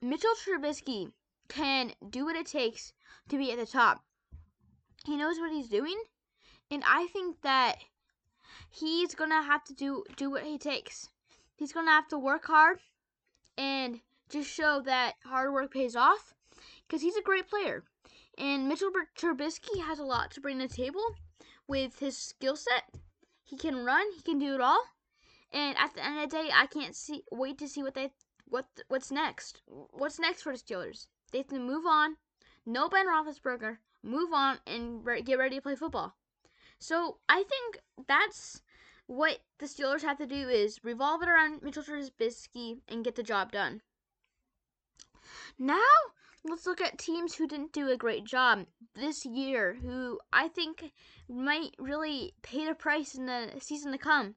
Mitchell 0.00 0.34
Trubisky 0.44 1.12
can 1.48 1.92
do 2.08 2.24
what 2.24 2.36
it 2.36 2.46
takes 2.46 2.92
to 3.28 3.38
be 3.38 3.52
at 3.52 3.58
the 3.58 3.66
top. 3.66 4.04
He 5.06 5.16
knows 5.16 5.38
what 5.38 5.52
he's 5.52 5.68
doing, 5.68 6.00
and 6.70 6.82
I 6.84 7.06
think 7.06 7.40
that 7.42 7.78
he's 8.70 9.14
gonna 9.14 9.42
have 9.42 9.64
to 9.64 9.74
do 9.74 10.04
do 10.16 10.30
what 10.30 10.44
he 10.44 10.58
takes. 10.58 11.08
He's 11.56 11.72
gonna 11.72 11.90
have 11.90 12.08
to 12.08 12.18
work 12.18 12.46
hard 12.46 12.80
and 13.56 14.00
just 14.28 14.50
show 14.50 14.80
that 14.84 15.14
hard 15.24 15.52
work 15.52 15.72
pays 15.72 15.96
off 15.96 16.34
because 16.86 17.02
he's 17.02 17.16
a 17.16 17.22
great 17.22 17.48
player. 17.48 17.84
And 18.36 18.68
Mitchell 18.68 18.90
Trubisky 19.16 19.80
has 19.82 19.98
a 19.98 20.04
lot 20.04 20.30
to 20.32 20.40
bring 20.40 20.58
to 20.58 20.68
the 20.68 20.74
table 20.74 21.16
with 21.66 21.98
his 21.98 22.16
skill 22.16 22.56
set. 22.56 22.84
He 23.42 23.56
can 23.56 23.84
run, 23.84 24.06
he 24.14 24.22
can 24.22 24.38
do 24.38 24.54
it 24.54 24.60
all. 24.60 24.82
And 25.52 25.76
at 25.78 25.94
the 25.94 26.04
end 26.04 26.18
of 26.18 26.30
the 26.30 26.36
day, 26.36 26.50
I 26.54 26.66
can't 26.66 26.94
see 26.94 27.24
wait 27.32 27.58
to 27.58 27.68
see 27.68 27.82
what 27.82 27.94
they 27.94 28.12
what 28.46 28.66
what's 28.88 29.10
next. 29.10 29.62
What's 29.66 30.18
next 30.18 30.42
for 30.42 30.52
the 30.52 30.58
Steelers? 30.58 31.06
They 31.32 31.38
have 31.38 31.48
to 31.48 31.58
move 31.58 31.86
on. 31.86 32.16
No 32.66 32.88
Ben 32.88 33.06
Roethlisberger. 33.06 33.78
Move 34.02 34.32
on 34.32 34.58
and 34.66 35.04
re- 35.04 35.22
get 35.22 35.38
ready 35.38 35.56
to 35.56 35.62
play 35.62 35.74
football. 35.74 36.14
So 36.78 37.18
I 37.28 37.42
think 37.42 37.80
that's 38.06 38.62
what 39.06 39.38
the 39.58 39.66
Steelers 39.66 40.02
have 40.02 40.18
to 40.18 40.26
do 40.26 40.48
is 40.48 40.84
revolve 40.84 41.22
it 41.22 41.28
around 41.28 41.62
Mitchell 41.62 41.82
Trubisky 41.82 42.80
and 42.88 43.04
get 43.04 43.16
the 43.16 43.22
job 43.22 43.50
done. 43.50 43.80
Now, 45.58 45.78
let's 46.44 46.66
look 46.66 46.80
at 46.80 46.98
teams 46.98 47.34
who 47.34 47.48
didn't 47.48 47.72
do 47.72 47.88
a 47.90 47.96
great 47.96 48.24
job 48.24 48.66
this 48.94 49.26
year, 49.26 49.74
who 49.74 50.20
I 50.32 50.48
think 50.48 50.92
might 51.28 51.74
really 51.78 52.34
pay 52.42 52.64
the 52.66 52.74
price 52.74 53.14
in 53.14 53.26
the 53.26 53.52
season 53.60 53.92
to 53.92 53.98
come. 53.98 54.36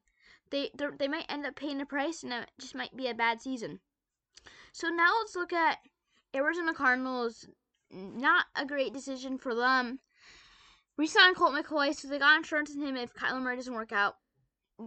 They 0.49 0.71
they 0.99 1.07
might 1.07 1.29
end 1.29 1.45
up 1.45 1.55
paying 1.55 1.77
the 1.77 1.85
price, 1.85 2.23
and 2.23 2.33
it 2.33 2.49
just 2.59 2.75
might 2.75 2.95
be 2.97 3.07
a 3.07 3.13
bad 3.13 3.41
season. 3.41 3.79
So 4.73 4.89
now 4.89 5.13
let's 5.19 5.35
look 5.35 5.53
at 5.53 5.77
Arizona 6.35 6.73
Cardinals 6.73 7.47
not 7.93 8.45
a 8.55 8.65
great 8.65 8.93
decision 8.93 9.37
for 9.37 9.53
them. 9.53 9.99
Resigned 10.97 11.35
Colt 11.35 11.53
McCoy, 11.53 11.95
so 11.95 12.07
they 12.07 12.19
got 12.19 12.37
insurance 12.37 12.73
in 12.73 12.81
him 12.81 12.95
if 12.95 13.13
Kyler 13.13 13.41
Murray 13.41 13.55
doesn't 13.55 13.73
work 13.73 13.91
out. 13.91 14.15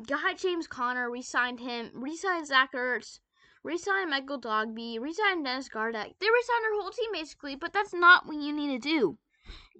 Got 0.07 0.39
James 0.39 0.67
Conner, 0.67 1.11
resigned 1.11 1.61
him, 1.61 1.91
resigned 1.95 2.47
Zach 2.47 2.73
Ertz, 2.73 3.21
resigned 3.65 4.11
Michael 4.11 4.41
Dogby, 4.41 5.01
resign 5.01 5.43
Dennis 5.43 5.69
Gardeck. 5.69 6.15
They 6.21 6.27
resigned 6.27 6.63
their 6.63 6.81
whole 6.81 6.91
team 6.91 7.11
basically, 7.13 7.57
but 7.57 7.73
that's 7.73 7.95
not 7.95 8.27
what 8.27 8.37
you 8.37 8.53
need 8.53 8.81
to 8.81 8.89
do. 8.89 9.19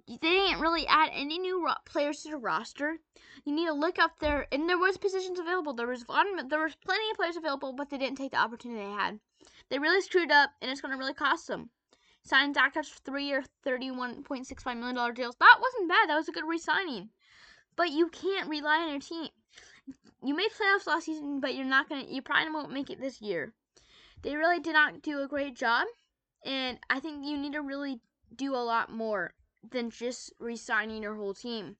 They 0.07 0.17
didn't 0.17 0.59
really 0.59 0.85
add 0.85 1.09
any 1.13 1.39
new 1.39 1.67
players 1.85 2.21
to 2.21 2.31
the 2.31 2.37
roster. 2.37 2.97
You 3.43 3.53
need 3.55 3.65
to 3.67 3.73
look 3.73 3.97
up 3.97 4.19
there, 4.19 4.47
and 4.51 4.69
there 4.69 4.77
was 4.77 4.97
positions 4.97 5.39
available. 5.39 5.73
There 5.73 5.87
was 5.87 6.07
one, 6.07 6.47
there 6.47 6.63
was 6.63 6.75
plenty 6.75 7.09
of 7.09 7.17
players 7.17 7.37
available, 7.37 7.73
but 7.73 7.89
they 7.89 7.97
didn't 7.97 8.17
take 8.17 8.31
the 8.31 8.37
opportunity 8.37 8.81
they 8.83 8.91
had. 8.91 9.19
They 9.69 9.79
really 9.79 10.01
screwed 10.01 10.31
up, 10.31 10.51
and 10.61 10.69
it's 10.69 10.81
going 10.81 10.91
to 10.91 10.97
really 10.97 11.13
cost 11.13 11.47
them. 11.47 11.69
Signed 12.23 12.55
Zach 12.55 12.73
for 12.73 12.83
three-year, 12.83 13.43
thirty-one 13.63 14.23
point 14.23 14.47
six 14.47 14.63
five 14.63 14.77
million 14.77 14.95
dollar 14.95 15.11
deals. 15.11 15.35
That 15.39 15.59
wasn't 15.61 15.89
bad. 15.89 16.09
That 16.09 16.17
was 16.17 16.27
a 16.27 16.31
good 16.31 16.47
re-signing. 16.47 17.09
But 17.75 17.91
you 17.91 18.07
can't 18.09 18.49
rely 18.49 18.77
on 18.79 18.89
your 18.89 18.99
team. 18.99 19.29
You 20.23 20.35
made 20.35 20.49
playoffs 20.49 20.87
last 20.87 21.05
season, 21.05 21.39
but 21.39 21.53
you're 21.55 21.65
not 21.65 21.87
gonna. 21.87 22.05
You 22.07 22.21
probably 22.21 22.51
won't 22.51 22.71
make 22.71 22.89
it 22.89 22.99
this 22.99 23.21
year. 23.21 23.53
They 24.21 24.35
really 24.35 24.59
did 24.59 24.73
not 24.73 25.01
do 25.01 25.21
a 25.21 25.27
great 25.27 25.55
job, 25.55 25.87
and 26.43 26.79
I 26.89 26.99
think 26.99 27.25
you 27.25 27.37
need 27.37 27.53
to 27.53 27.61
really 27.61 27.99
do 28.35 28.55
a 28.55 28.57
lot 28.63 28.91
more 28.91 29.33
than 29.71 29.89
just 29.89 30.33
re-signing 30.39 31.03
your 31.03 31.15
whole 31.15 31.33
team. 31.33 31.77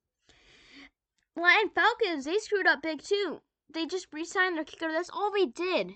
Lion 1.35 1.69
Falcons, 1.73 2.25
they 2.25 2.37
screwed 2.37 2.67
up 2.67 2.81
big 2.81 3.01
too. 3.01 3.41
They 3.73 3.85
just 3.85 4.07
re-signed 4.13 4.57
their 4.57 4.63
kicker. 4.63 4.91
That's 4.91 5.09
all 5.09 5.31
they 5.31 5.45
did. 5.45 5.91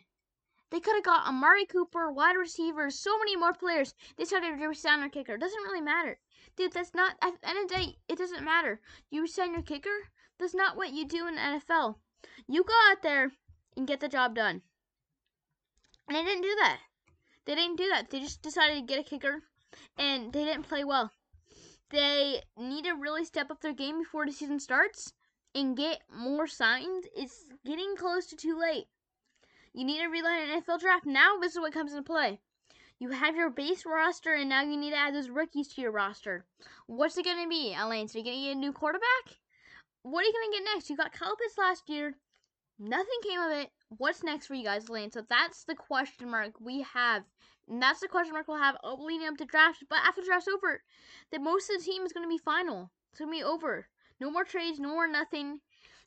They 0.72 0.80
could 0.80 0.96
have 0.96 1.04
got 1.04 1.28
Amari 1.28 1.66
Cooper, 1.66 2.12
wide 2.12 2.36
receivers, 2.36 3.00
so 3.00 3.18
many 3.18 3.36
more 3.36 3.54
players. 3.54 3.96
They 4.18 4.24
decided 4.24 4.60
to 4.60 4.68
resign 4.68 5.00
their 5.00 5.10
kicker. 5.10 5.36
It 5.36 5.42
doesn't 5.42 5.64
really 5.64 5.82
matter. 5.82 6.20
Dude, 6.56 6.74
that's 6.74 6.94
not, 6.94 7.16
at 7.22 7.42
the 7.42 7.50
end 7.50 7.58
of 7.64 7.70
the 7.70 7.76
day, 7.76 7.98
it 8.08 8.18
doesn't 8.18 8.44
matter. 8.44 8.80
You 9.10 9.22
resign 9.22 9.54
your 9.54 9.62
kicker, 9.62 10.10
that's 10.38 10.54
not 10.54 10.78
what 10.78 10.94
you 10.94 11.08
do 11.08 11.28
in 11.28 11.38
NFL. 11.38 11.96
You 12.48 12.64
go 12.64 12.74
out 12.92 13.02
there 13.02 13.32
and 13.76 13.88
get 13.88 14.00
the 14.00 14.08
job 14.10 14.36
done. 14.36 14.62
And 16.10 16.18
they 16.18 16.24
didn't 16.24 16.42
do 16.42 16.56
that. 16.60 16.80
They 17.46 17.56
didn't 17.56 17.78
do 17.78 17.88
that. 17.90 18.10
They 18.10 18.20
just 18.20 18.42
decided 18.42 18.76
to 18.76 18.82
get 18.82 19.00
a 19.00 19.04
kicker, 19.04 19.44
and 19.98 20.34
they 20.34 20.44
didn't 20.44 20.68
play 20.68 20.84
well. 20.84 21.12
They 21.92 22.42
need 22.58 22.86
to 22.86 22.94
really 22.94 23.26
step 23.26 23.52
up 23.52 23.62
their 23.62 23.74
game 23.74 24.00
before 24.00 24.26
the 24.26 24.32
season 24.32 24.60
starts 24.60 25.14
and 25.54 25.78
get 25.78 26.02
more 26.12 26.48
signs. 26.48 27.06
It's 27.16 27.46
getting 27.66 27.96
close 27.96 28.26
to 28.28 28.36
too 28.36 28.60
late. 28.60 28.86
You 29.74 29.86
need 29.86 30.00
to 30.00 30.08
rely 30.08 30.48
on 30.50 30.62
NFL 30.62 30.80
draft. 30.80 31.06
Now 31.06 31.38
this 31.40 31.54
is 31.54 31.60
what 31.60 31.74
comes 31.74 31.92
into 31.92 32.04
play. 32.04 32.40
You 33.00 33.12
have 33.12 33.36
your 33.36 33.50
base 33.50 33.84
roster, 33.86 34.34
and 34.34 34.50
now 34.50 34.62
you 34.64 34.78
need 34.78 34.92
to 34.92 34.98
add 34.98 35.16
those 35.16 35.30
rookies 35.30 35.70
to 35.70 35.82
your 35.82 35.92
roster. 35.92 36.46
What's 36.88 37.18
it 37.18 37.26
going 37.26 37.44
to 37.44 37.48
be, 37.48 37.74
Elaine? 37.80 38.08
So 38.08 38.18
you're 38.18 38.26
going 38.26 38.38
to 38.38 38.44
get 38.46 38.58
a 38.58 38.60
new 38.60 38.74
quarterback? 38.74 39.38
What 40.02 40.24
are 40.24 40.28
you 40.28 40.34
going 40.34 40.52
to 40.52 40.58
get 40.58 40.74
next? 40.74 40.90
You 40.90 40.98
got 40.98 41.14
Kyle 41.14 41.36
Pitts 41.36 41.58
last 41.58 41.88
year. 41.88 42.16
Nothing 42.80 43.20
came 43.28 43.42
of 43.42 43.52
it. 43.52 43.70
What's 43.90 44.24
next 44.24 44.48
for 44.48 44.54
you 44.54 44.64
guys, 44.64 44.88
Elaine? 44.88 45.12
So 45.12 45.22
that's 45.30 45.66
the 45.66 45.76
question 45.76 46.32
mark 46.32 46.54
we 46.62 46.82
have. 46.94 47.24
And 47.68 47.82
that's 47.82 48.00
the 48.00 48.08
question 48.08 48.34
mark 48.34 48.48
we'll 48.48 48.58
have 48.58 48.78
leading 48.98 49.28
up 49.28 49.38
to 49.38 49.46
draft. 49.46 49.84
But 49.90 50.00
after 50.08 50.22
draft's 50.22 50.48
over, 50.48 50.82
the 51.32 51.40
most 51.40 51.70
of 51.70 51.78
the 51.78 51.84
team 51.84 52.04
is 52.04 52.14
going 52.14 52.26
to 52.26 52.30
be 52.30 52.38
final. 52.38 52.90
It's 53.12 53.20
going 53.20 53.32
to 53.32 53.38
be 53.38 53.44
over. 53.44 53.88
No 54.22 54.32
more 54.32 54.46
trades, 54.46 54.80
no 54.80 54.90
more 54.90 55.08
nothing. 55.08 55.60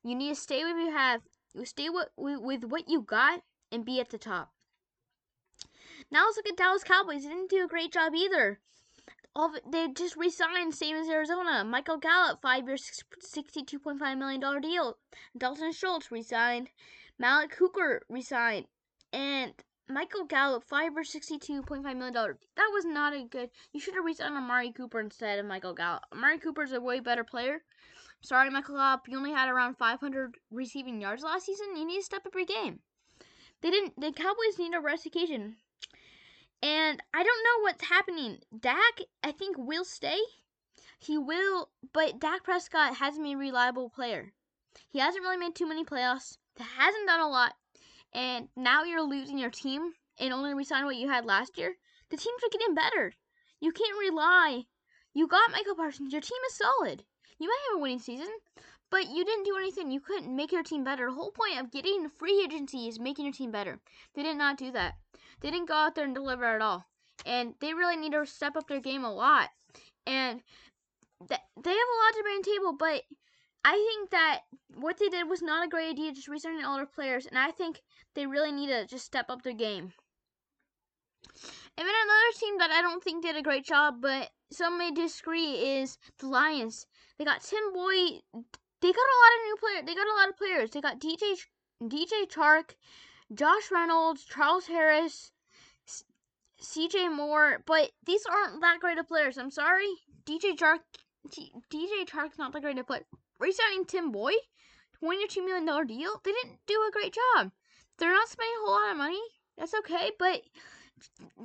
You 0.03 0.15
need 0.15 0.31
to 0.31 0.41
stay 0.41 0.65
with 0.65 0.75
what 0.75 0.85
you 0.85 0.93
have. 0.93 1.21
You 1.55 1.65
stay 1.67 1.89
with, 1.91 2.09
with 2.17 2.65
what 2.65 2.89
you 2.89 3.03
got 3.03 3.43
and 3.71 3.85
be 3.85 4.01
at 4.01 4.11
the 4.11 4.19
top. 4.19 4.51
Now 6.11 6.25
let's 6.25 6.37
look 6.37 6.49
at 6.49 6.57
Dallas 6.57 6.85
Cowboys. 6.85 7.23
They 7.23 7.29
didn't 7.29 7.51
do 7.51 7.65
a 7.65 7.69
great 7.69 7.93
job 7.93 8.15
either. 8.15 8.61
All 9.35 9.51
they 9.67 9.89
just 9.89 10.17
re-signed, 10.17 10.75
same 10.75 10.97
as 10.97 11.09
Arizona. 11.09 11.65
Michael 11.65 11.97
Gallup, 11.97 12.43
five-year, 12.43 12.77
$62.5 12.77 14.19
million 14.19 14.61
deal. 14.61 14.99
Dalton 15.37 15.73
Schultz 15.73 16.13
re-signed. 16.13 16.69
Malik 17.19 17.55
Hooker 17.55 18.03
re-signed. 18.11 18.67
And 19.13 19.55
Michael 19.89 20.25
Gallup, 20.25 20.65
five-year, 20.65 21.03
$62.5 21.03 21.83
million. 21.97 22.13
That 22.13 22.71
was 22.75 22.85
not 22.85 23.15
a 23.15 23.25
good... 23.25 23.49
You 23.73 23.81
should 23.81 23.95
have 23.95 24.05
re-signed 24.05 24.37
Amari 24.37 24.71
Cooper 24.71 25.01
instead 25.01 25.39
of 25.39 25.47
Michael 25.47 25.75
Gallup. 25.75 26.03
Amari 26.13 26.39
Cooper 26.39 26.65
is 26.65 26.73
a 26.73 26.81
way 26.81 27.01
better 27.01 27.25
player. 27.25 27.63
Sorry, 28.21 28.51
Michael 28.51 28.77
Gallup, 28.77 29.09
you 29.09 29.17
only 29.17 29.33
had 29.33 29.49
around 29.49 29.79
500 29.79 30.37
receiving 30.51 31.01
yards 31.01 31.23
last 31.23 31.47
season. 31.47 31.77
You 31.77 31.87
need 31.87 32.01
to 32.01 32.05
step 32.05 32.27
up 32.27 32.35
your 32.35 32.45
game. 32.45 32.81
They 33.63 33.71
didn't. 33.71 33.99
The 33.99 34.13
Cowboys 34.13 34.59
need 34.59 34.75
a 34.75 34.81
rest 34.81 35.07
occasion, 35.07 35.57
and 36.63 37.03
I 37.13 37.23
don't 37.23 37.45
know 37.45 37.63
what's 37.63 37.85
happening. 37.85 38.39
Dak, 38.59 39.01
I 39.23 39.33
think, 39.33 39.57
will 39.59 39.85
stay. 39.85 40.19
He 40.99 41.19
will, 41.19 41.71
but 41.93 42.21
Dak 42.21 42.45
Prescott 42.45 42.97
hasn't 42.97 43.25
been 43.25 43.35
a 43.35 43.39
reliable 43.39 43.91
player. 43.91 44.33
He 44.89 45.01
hasn't 45.01 45.25
really 45.25 45.37
made 45.37 45.55
too 45.55 45.67
many 45.67 45.85
playoffs. 45.85 46.39
He 46.57 46.65
hasn't 46.79 47.09
done 47.09 47.21
a 47.21 47.29
lot, 47.29 47.55
and 48.13 48.49
now 48.57 48.85
you're 48.85 49.03
losing 49.03 49.39
your 49.39 49.51
team 49.51 49.93
and 50.19 50.33
only 50.33 50.55
resign 50.55 50.85
what 50.85 50.97
you 50.97 51.09
had 51.09 51.25
last 51.25 51.59
year. 51.59 51.75
The 52.11 52.17
teams 52.17 52.43
are 52.45 52.57
getting 52.57 52.75
better. 52.75 53.13
You 53.61 53.73
can't 53.73 53.99
rely. 53.99 54.65
You 55.15 55.27
got 55.27 55.51
Michael 55.51 55.75
Parsons. 55.75 56.13
Your 56.13 56.23
team 56.23 56.39
is 56.49 56.55
solid. 56.55 57.05
You 57.39 57.49
might 57.49 57.59
have 57.71 57.79
a 57.79 57.83
winning 57.83 57.99
season, 57.99 58.29
but 58.93 59.09
you 59.09 59.25
didn't 59.25 59.45
do 59.45 59.57
anything. 59.57 59.91
You 59.91 60.01
couldn't 60.01 60.37
make 60.37 60.53
your 60.53 60.63
team 60.63 60.85
better. 60.85 61.07
The 61.07 61.15
whole 61.15 61.33
point 61.33 61.59
of 61.59 61.73
getting 61.73 62.11
free 62.11 62.43
agency 62.45 62.89
is 62.89 63.01
making 63.01 63.25
your 63.25 63.33
team 63.33 63.51
better. 63.51 63.81
They 64.15 64.23
did 64.23 64.37
not 64.37 64.59
do 64.59 64.71
that. 64.73 64.97
They 65.41 65.51
didn't 65.51 65.69
go 65.69 65.75
out 65.75 65.95
there 65.95 66.05
and 66.05 66.15
deliver 66.15 66.45
at 66.45 66.61
all. 66.61 66.85
And 67.25 67.55
they 67.61 67.73
really 67.73 67.97
need 67.97 68.13
to 68.13 68.27
step 68.27 68.55
up 68.55 68.69
their 68.69 68.81
game 68.81 69.03
a 69.03 69.13
lot. 69.13 69.49
And 70.07 70.43
th- 71.27 71.41
they 71.63 71.71
have 71.71 71.79
a 71.79 72.01
lot 72.05 72.13
to 72.15 72.23
bring 72.23 72.43
to 72.43 72.51
the 72.51 72.55
table, 72.55 72.77
but 72.79 73.03
I 73.65 73.73
think 73.73 74.11
that 74.11 74.41
what 74.75 74.99
they 74.99 75.09
did 75.09 75.27
was 75.27 75.41
not 75.41 75.65
a 75.65 75.71
great 75.71 75.93
idea, 75.93 76.13
just 76.13 76.29
resigning 76.29 76.65
all 76.65 76.77
their 76.77 76.85
players. 76.85 77.25
And 77.25 77.39
I 77.39 77.51
think 77.51 77.81
they 78.15 78.27
really 78.27 78.53
need 78.53 78.67
to 78.67 78.87
just 78.87 79.07
step 79.07 79.31
up 79.31 79.41
their 79.43 79.55
game. 79.55 79.95
And 81.79 81.89
then 81.89 81.95
another 82.05 82.39
team 82.39 82.59
that 82.59 82.71
I 82.71 82.83
don't 82.83 83.03
think 83.03 83.23
did 83.23 83.37
a 83.37 83.43
great 83.43 83.65
job, 83.65 84.03
but 84.03 84.29
some 84.51 84.77
may 84.77 84.91
disagree, 84.91 85.81
is 85.81 85.97
the 86.19 86.29
Lions. 86.29 86.87
They 87.17 87.25
got 87.25 87.43
Tim 87.43 87.73
Boyd 87.73 88.21
they 88.83 88.93
got 88.93 88.99
a 88.99 89.21
lot 89.23 89.37
of 89.37 89.45
new 89.45 89.57
players. 89.61 89.87
They 89.87 89.95
got 89.95 90.09
a 90.09 90.19
lot 90.19 90.29
of 90.29 90.37
players. 90.37 90.71
They 90.71 90.81
got 90.81 91.01
DJ 91.01 91.39
DJ 91.83 92.29
Chark, 92.29 92.75
Josh 93.33 93.71
Reynolds, 93.71 94.25
Charles 94.25 94.67
Harris, 94.67 95.31
CJ 96.61 97.15
Moore, 97.15 97.63
but 97.65 97.93
these 98.05 98.27
aren't 98.27 98.61
that 98.61 98.81
great 98.81 98.99
of 98.99 99.09
players. 99.09 99.39
I'm 99.39 99.51
sorry. 99.51 99.89
DJ 100.27 100.57
Chark 100.57 100.81
DJ 101.29 102.05
Chark's 102.07 102.39
not 102.39 102.53
that 102.53 102.63
great 102.63 102.79
of 102.79 102.87
player. 102.87 103.05
Resigning 103.39 103.85
Tim 103.85 104.13
Boyd, 104.13 104.35
$22 105.03 105.45
million 105.45 105.87
deal. 105.87 106.21
They 106.25 106.33
didn't 106.33 106.59
do 106.67 106.75
a 106.75 106.93
great 106.93 107.15
job. 107.15 107.53
They're 107.99 108.13
not 108.13 108.29
spending 108.29 108.55
a 108.55 108.67
whole 108.67 108.81
lot 108.81 108.93
of 108.93 108.99
money. 108.99 109.21
That's 109.59 109.75
okay, 109.75 110.11
but 110.19 110.43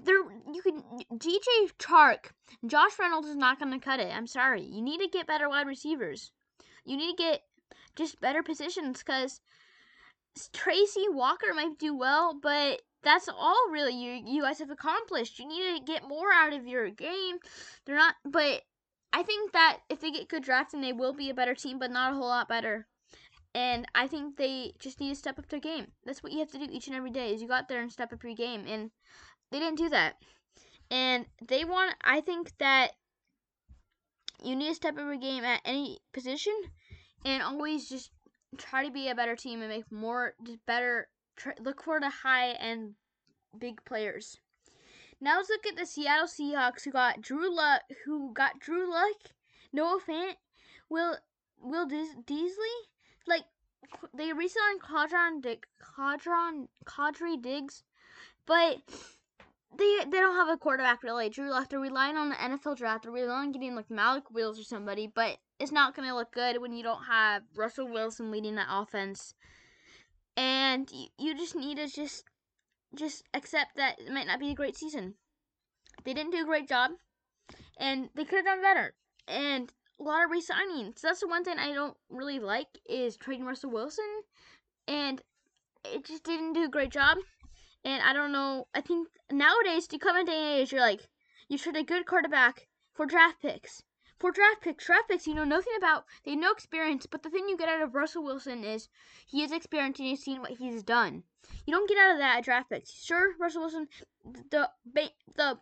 they're 0.03 0.23
you 0.53 0.61
can 0.61 0.83
DJ 1.13 1.71
Chark, 1.79 2.31
Josh 2.65 2.97
Reynolds 2.99 3.27
is 3.27 3.35
not 3.35 3.59
going 3.59 3.71
to 3.71 3.83
cut 3.83 3.99
it. 3.99 4.15
I'm 4.15 4.27
sorry. 4.27 4.63
You 4.63 4.81
need 4.81 4.99
to 4.99 5.07
get 5.07 5.27
better 5.27 5.49
wide 5.49 5.67
receivers. 5.67 6.31
You 6.87 6.97
need 6.97 7.17
to 7.17 7.23
get 7.23 7.41
just 7.95 8.21
better 8.21 8.41
positions 8.43 8.99
because 8.99 9.41
Tracy 10.53 11.05
Walker 11.09 11.53
might 11.53 11.77
do 11.79 11.95
well, 11.95 12.37
but 12.41 12.81
that's 13.03 13.27
all 13.27 13.69
really 13.71 13.93
you 13.93 14.21
you 14.25 14.41
guys 14.43 14.59
have 14.59 14.69
accomplished. 14.69 15.39
You 15.39 15.47
need 15.47 15.79
to 15.79 15.83
get 15.83 16.07
more 16.07 16.31
out 16.33 16.53
of 16.53 16.65
your 16.65 16.89
game. 16.89 17.37
They're 17.85 17.97
not, 17.97 18.15
but 18.23 18.61
I 19.11 19.23
think 19.23 19.51
that 19.53 19.79
if 19.89 19.99
they 19.99 20.11
get 20.11 20.29
good 20.29 20.43
drafting, 20.43 20.81
they 20.81 20.93
will 20.93 21.13
be 21.13 21.29
a 21.29 21.33
better 21.33 21.55
team, 21.55 21.79
but 21.79 21.91
not 21.91 22.13
a 22.13 22.15
whole 22.15 22.27
lot 22.27 22.47
better. 22.47 22.87
And 23.53 23.85
I 23.95 24.07
think 24.07 24.37
they 24.37 24.73
just 24.79 24.99
need 24.99 25.09
to 25.09 25.15
step 25.15 25.39
up 25.39 25.49
their 25.49 25.59
game. 25.59 25.87
That's 26.05 26.21
what 26.21 26.31
you 26.31 26.39
have 26.39 26.51
to 26.51 26.59
do 26.59 26.67
each 26.69 26.87
and 26.87 26.95
every 26.95 27.11
day. 27.11 27.33
Is 27.33 27.41
you 27.41 27.47
got 27.47 27.67
there 27.67 27.81
and 27.81 27.91
step 27.91 28.13
up 28.13 28.23
your 28.23 28.35
game, 28.35 28.65
and 28.67 28.91
they 29.51 29.59
didn't 29.59 29.77
do 29.77 29.89
that. 29.89 30.15
And 30.91 31.25
they 31.45 31.65
want. 31.65 31.95
I 32.03 32.21
think 32.21 32.51
that 32.59 32.91
you 34.43 34.55
need 34.55 34.69
to 34.69 34.75
step 34.75 34.93
up 34.93 34.99
your 34.99 35.17
game 35.17 35.43
at 35.43 35.61
any 35.65 35.99
position 36.13 36.53
and 37.27 37.43
always 37.43 37.89
just 37.89 38.11
try 38.57 38.85
to 38.85 38.91
be 38.91 39.09
a 39.09 39.15
better 39.15 39.35
team 39.35 39.61
and 39.61 39.69
make 39.69 39.91
more 39.91 40.33
just 40.45 40.65
better 40.65 41.09
try, 41.35 41.53
look 41.59 41.83
for 41.83 41.99
the 41.99 42.09
high 42.09 42.49
and 42.51 42.93
big 43.59 43.83
players. 43.85 44.39
Now 45.19 45.37
let's 45.37 45.49
look 45.49 45.65
at 45.65 45.75
the 45.75 45.85
Seattle 45.85 46.27
Seahawks 46.27 46.83
who 46.83 46.91
got 46.91 47.21
Drew 47.21 47.53
Lock 47.53 47.81
who 48.05 48.33
got 48.33 48.59
Drew 48.59 48.89
Lock, 48.89 49.31
Noah 49.73 49.99
Fant, 50.07 50.35
Will 50.89 51.17
Will 51.59 51.87
Dissly, 51.87 52.77
like 53.27 53.43
they 54.13 54.31
recently 54.31 54.79
Quadron 54.79 55.41
Dick 55.41 55.67
Cadron 55.79 56.69
Quadri 56.85 57.41
Diggs, 57.41 57.83
but 58.45 58.77
they 59.77 60.05
they 60.05 60.19
don't 60.19 60.35
have 60.35 60.49
a 60.49 60.57
quarterback 60.57 61.03
really. 61.03 61.29
Drew 61.29 61.49
Lock, 61.49 61.69
they're 61.69 61.79
relying 61.79 62.17
on 62.17 62.29
the 62.29 62.35
NFL 62.35 62.77
draft. 62.77 63.03
They're 63.03 63.11
relying 63.11 63.47
on 63.47 63.51
getting 63.51 63.75
like 63.75 63.89
Malik 63.89 64.29
Willis 64.31 64.59
or 64.59 64.63
somebody, 64.63 65.07
but 65.07 65.37
it's 65.59 65.71
not 65.71 65.95
gonna 65.95 66.15
look 66.15 66.31
good 66.31 66.61
when 66.61 66.73
you 66.73 66.83
don't 66.83 67.03
have 67.03 67.43
Russell 67.55 67.87
Wilson 67.87 68.31
leading 68.31 68.55
that 68.55 68.67
offense. 68.69 69.33
And 70.35 70.89
you, 70.91 71.07
you 71.17 71.37
just 71.37 71.55
need 71.55 71.77
to 71.77 71.87
just 71.87 72.25
just 72.95 73.23
accept 73.33 73.75
that 73.75 73.99
it 73.99 74.11
might 74.11 74.27
not 74.27 74.39
be 74.39 74.51
a 74.51 74.55
great 74.55 74.77
season. 74.77 75.15
They 76.03 76.13
didn't 76.13 76.31
do 76.31 76.41
a 76.41 76.45
great 76.45 76.67
job, 76.67 76.91
and 77.77 78.09
they 78.15 78.23
could 78.23 78.37
have 78.37 78.45
done 78.45 78.61
better. 78.61 78.93
And 79.27 79.71
a 79.99 80.03
lot 80.03 80.23
of 80.23 80.31
resigning. 80.31 80.93
So 80.95 81.07
that's 81.07 81.21
the 81.21 81.27
one 81.27 81.43
thing 81.43 81.57
I 81.57 81.73
don't 81.73 81.97
really 82.09 82.39
like 82.39 82.67
is 82.87 83.17
trading 83.17 83.45
Russell 83.45 83.71
Wilson, 83.71 84.05
and 84.87 85.21
it 85.83 86.05
just 86.05 86.23
didn't 86.23 86.53
do 86.53 86.65
a 86.65 86.69
great 86.69 86.91
job. 86.91 87.17
And 87.87 88.03
I 88.03 88.11
don't 88.11 88.33
know. 88.33 88.67
I 88.75 88.81
think 88.81 89.07
nowadays, 89.31 89.87
to 89.87 89.97
come 89.97 90.17
in 90.17 90.25
day 90.25 90.35
and 90.35 90.59
age, 90.59 90.73
you're 90.73 90.81
like 90.81 91.07
you 91.47 91.57
trade 91.57 91.77
a 91.77 91.83
good 91.83 92.05
quarterback 92.05 92.67
for 92.91 93.05
draft 93.05 93.41
picks. 93.41 93.81
For 94.19 94.29
draft 94.29 94.59
picks, 94.59 94.85
draft 94.85 95.07
picks 95.07 95.25
you 95.25 95.33
know 95.33 95.45
nothing 95.45 95.71
about. 95.77 96.03
They 96.25 96.31
have 96.31 96.39
no 96.41 96.51
experience, 96.51 97.05
but 97.05 97.23
the 97.23 97.29
thing 97.29 97.47
you 97.47 97.55
get 97.55 97.69
out 97.69 97.81
of 97.81 97.95
Russell 97.95 98.25
Wilson 98.25 98.65
is 98.65 98.89
he 99.25 99.41
is 99.41 99.53
experienced 99.53 100.01
and 100.01 100.09
you've 100.09 100.19
seen 100.19 100.41
what 100.41 100.51
he's 100.51 100.83
done. 100.83 101.23
You 101.65 101.73
don't 101.73 101.87
get 101.87 101.97
out 101.97 102.11
of 102.11 102.17
that 102.17 102.39
at 102.39 102.43
draft 102.43 102.69
picks. 102.69 102.91
Sure, 102.91 103.37
Russell 103.39 103.61
Wilson, 103.61 103.87
the 104.51 104.69
the 104.93 105.57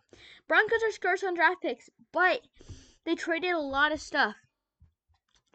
Broncos 0.47 0.83
are 0.83 0.91
scarce 0.91 1.23
on 1.23 1.35
draft 1.35 1.61
picks, 1.61 1.91
but 2.11 2.41
they 3.03 3.13
traded 3.13 3.51
a 3.51 3.59
lot 3.59 3.91
of 3.91 4.01
stuff. 4.01 4.35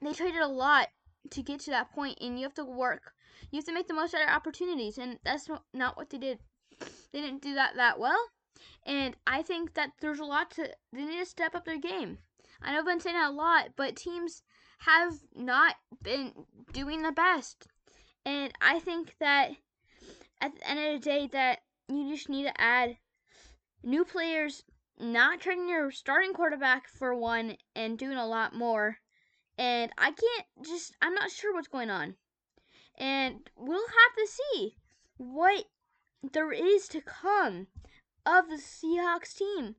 They 0.01 0.13
traded 0.13 0.41
a 0.41 0.47
lot 0.47 0.87
to 1.31 1.43
get 1.43 1.59
to 1.63 1.71
that 1.71 1.91
point, 1.91 2.19
and 2.21 2.39
you 2.39 2.45
have 2.45 2.55
to 2.55 2.65
work. 2.65 3.13
You 3.51 3.57
have 3.57 3.65
to 3.65 3.75
make 3.75 3.89
the 3.89 3.95
most 3.95 4.15
out 4.15 4.23
of 4.23 4.29
opportunities, 4.29 4.99
and 4.99 5.19
that's 5.25 5.49
not 5.75 5.97
what 5.97 6.11
they 6.11 6.19
did. 6.19 6.39
They 7.13 7.21
didn't 7.21 7.43
do 7.43 7.55
that 7.55 7.77
that 7.77 7.99
well, 7.99 8.29
and 8.87 9.17
I 9.27 9.43
think 9.43 9.75
that 9.75 9.91
there's 10.01 10.21
a 10.21 10.25
lot 10.25 10.51
to. 10.53 10.71
They 10.93 11.05
need 11.05 11.19
to 11.19 11.27
step 11.27 11.55
up 11.55 11.65
their 11.65 11.79
game. 11.79 12.19
I 12.63 12.73
know 12.73 12.79
I've 12.81 12.87
been 12.87 13.01
saying 13.01 13.17
that 13.17 13.31
a 13.31 13.33
lot, 13.33 13.71
but 13.77 13.97
teams 13.97 14.43
have 14.81 15.15
not 15.35 15.77
been 16.03 16.33
doing 16.73 17.03
the 17.03 17.13
best, 17.13 17.67
and 18.25 18.53
I 18.61 18.79
think 18.79 19.17
that 19.21 19.53
at 20.41 20.55
the 20.55 20.69
end 20.69 20.79
of 20.79 21.01
the 21.01 21.11
day, 21.11 21.29
that 21.33 21.61
you 21.89 22.11
just 22.11 22.29
need 22.29 22.45
to 22.45 22.61
add 22.61 22.97
new 23.83 24.05
players 24.05 24.63
not 24.99 25.41
trading 25.41 25.69
your 25.69 25.91
starting 25.91 26.33
quarterback 26.33 26.87
for 26.89 27.15
one 27.15 27.57
and 27.75 27.99
doing 27.99 28.19
a 28.19 28.27
lot 28.27 28.55
more. 28.55 28.99
And 29.59 29.91
I 29.99 30.13
can't 30.13 30.47
just, 30.65 30.95
I'm 31.03 31.15
not 31.15 31.31
sure 31.31 31.55
what's 31.55 31.69
going 31.69 31.91
on. 31.91 32.15
And 32.99 33.37
we'll 33.57 33.79
have 33.79 34.17
to 34.17 34.27
see 34.27 34.77
what 35.17 35.65
there 36.23 36.53
is 36.53 36.89
to 36.89 37.01
come 37.01 37.67
of 38.27 38.49
the 38.49 38.57
Seahawks 38.57 39.37
team. 39.37 39.77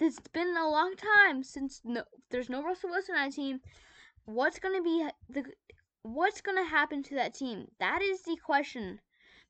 It's 0.00 0.18
been 0.32 0.56
a 0.56 0.68
long 0.68 0.94
time 0.96 1.42
since 1.42 1.80
no, 1.84 2.04
there's 2.30 2.48
no 2.48 2.62
Russell 2.62 2.90
Wilson 2.90 3.16
on 3.16 3.30
the 3.30 3.36
team. 3.36 3.60
What's 4.24 4.58
going 4.58 4.76
to 4.76 4.82
be 4.82 5.08
the 5.28 5.44
what's 6.02 6.40
going 6.40 6.58
to 6.58 6.68
happen 6.68 7.02
to 7.04 7.14
that 7.14 7.34
team? 7.34 7.68
That 7.78 8.02
is 8.02 8.22
the 8.22 8.36
question 8.44 9.00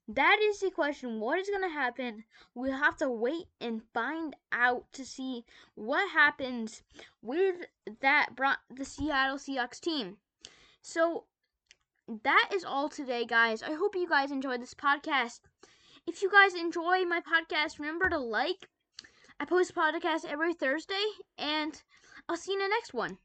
that 0.07 0.37
is 0.39 0.59
the 0.59 0.69
question. 0.69 1.19
What 1.19 1.39
is 1.39 1.49
going 1.49 1.63
to 1.63 1.69
happen? 1.69 2.25
We'll 2.53 2.77
have 2.77 2.97
to 2.97 3.09
wait 3.09 3.45
and 3.59 3.81
find 3.93 4.35
out 4.51 4.85
to 4.93 5.05
see 5.05 5.45
what 5.73 6.11
happens 6.11 6.83
with 7.21 7.55
that 8.01 8.35
brought 8.35 8.59
the 8.69 8.85
Seattle 8.85 9.37
Seahawks 9.37 9.79
team. 9.79 10.17
So 10.81 11.25
that 12.23 12.49
is 12.53 12.63
all 12.63 12.87
today, 12.87 13.25
guys. 13.25 13.63
I 13.63 13.73
hope 13.73 13.95
you 13.95 14.07
guys 14.07 14.31
enjoyed 14.31 14.61
this 14.61 14.75
podcast. 14.75 15.39
If 16.07 16.21
you 16.21 16.29
guys 16.31 16.53
enjoy 16.53 17.03
my 17.05 17.19
podcast, 17.19 17.79
remember 17.79 18.09
to 18.09 18.19
like. 18.19 18.69
I 19.39 19.45
post 19.45 19.73
podcasts 19.73 20.23
every 20.23 20.53
Thursday, 20.53 21.03
and 21.37 21.81
I'll 22.29 22.37
see 22.37 22.53
you 22.53 22.59
in 22.59 22.63
the 22.63 22.69
next 22.69 22.93
one. 22.93 23.17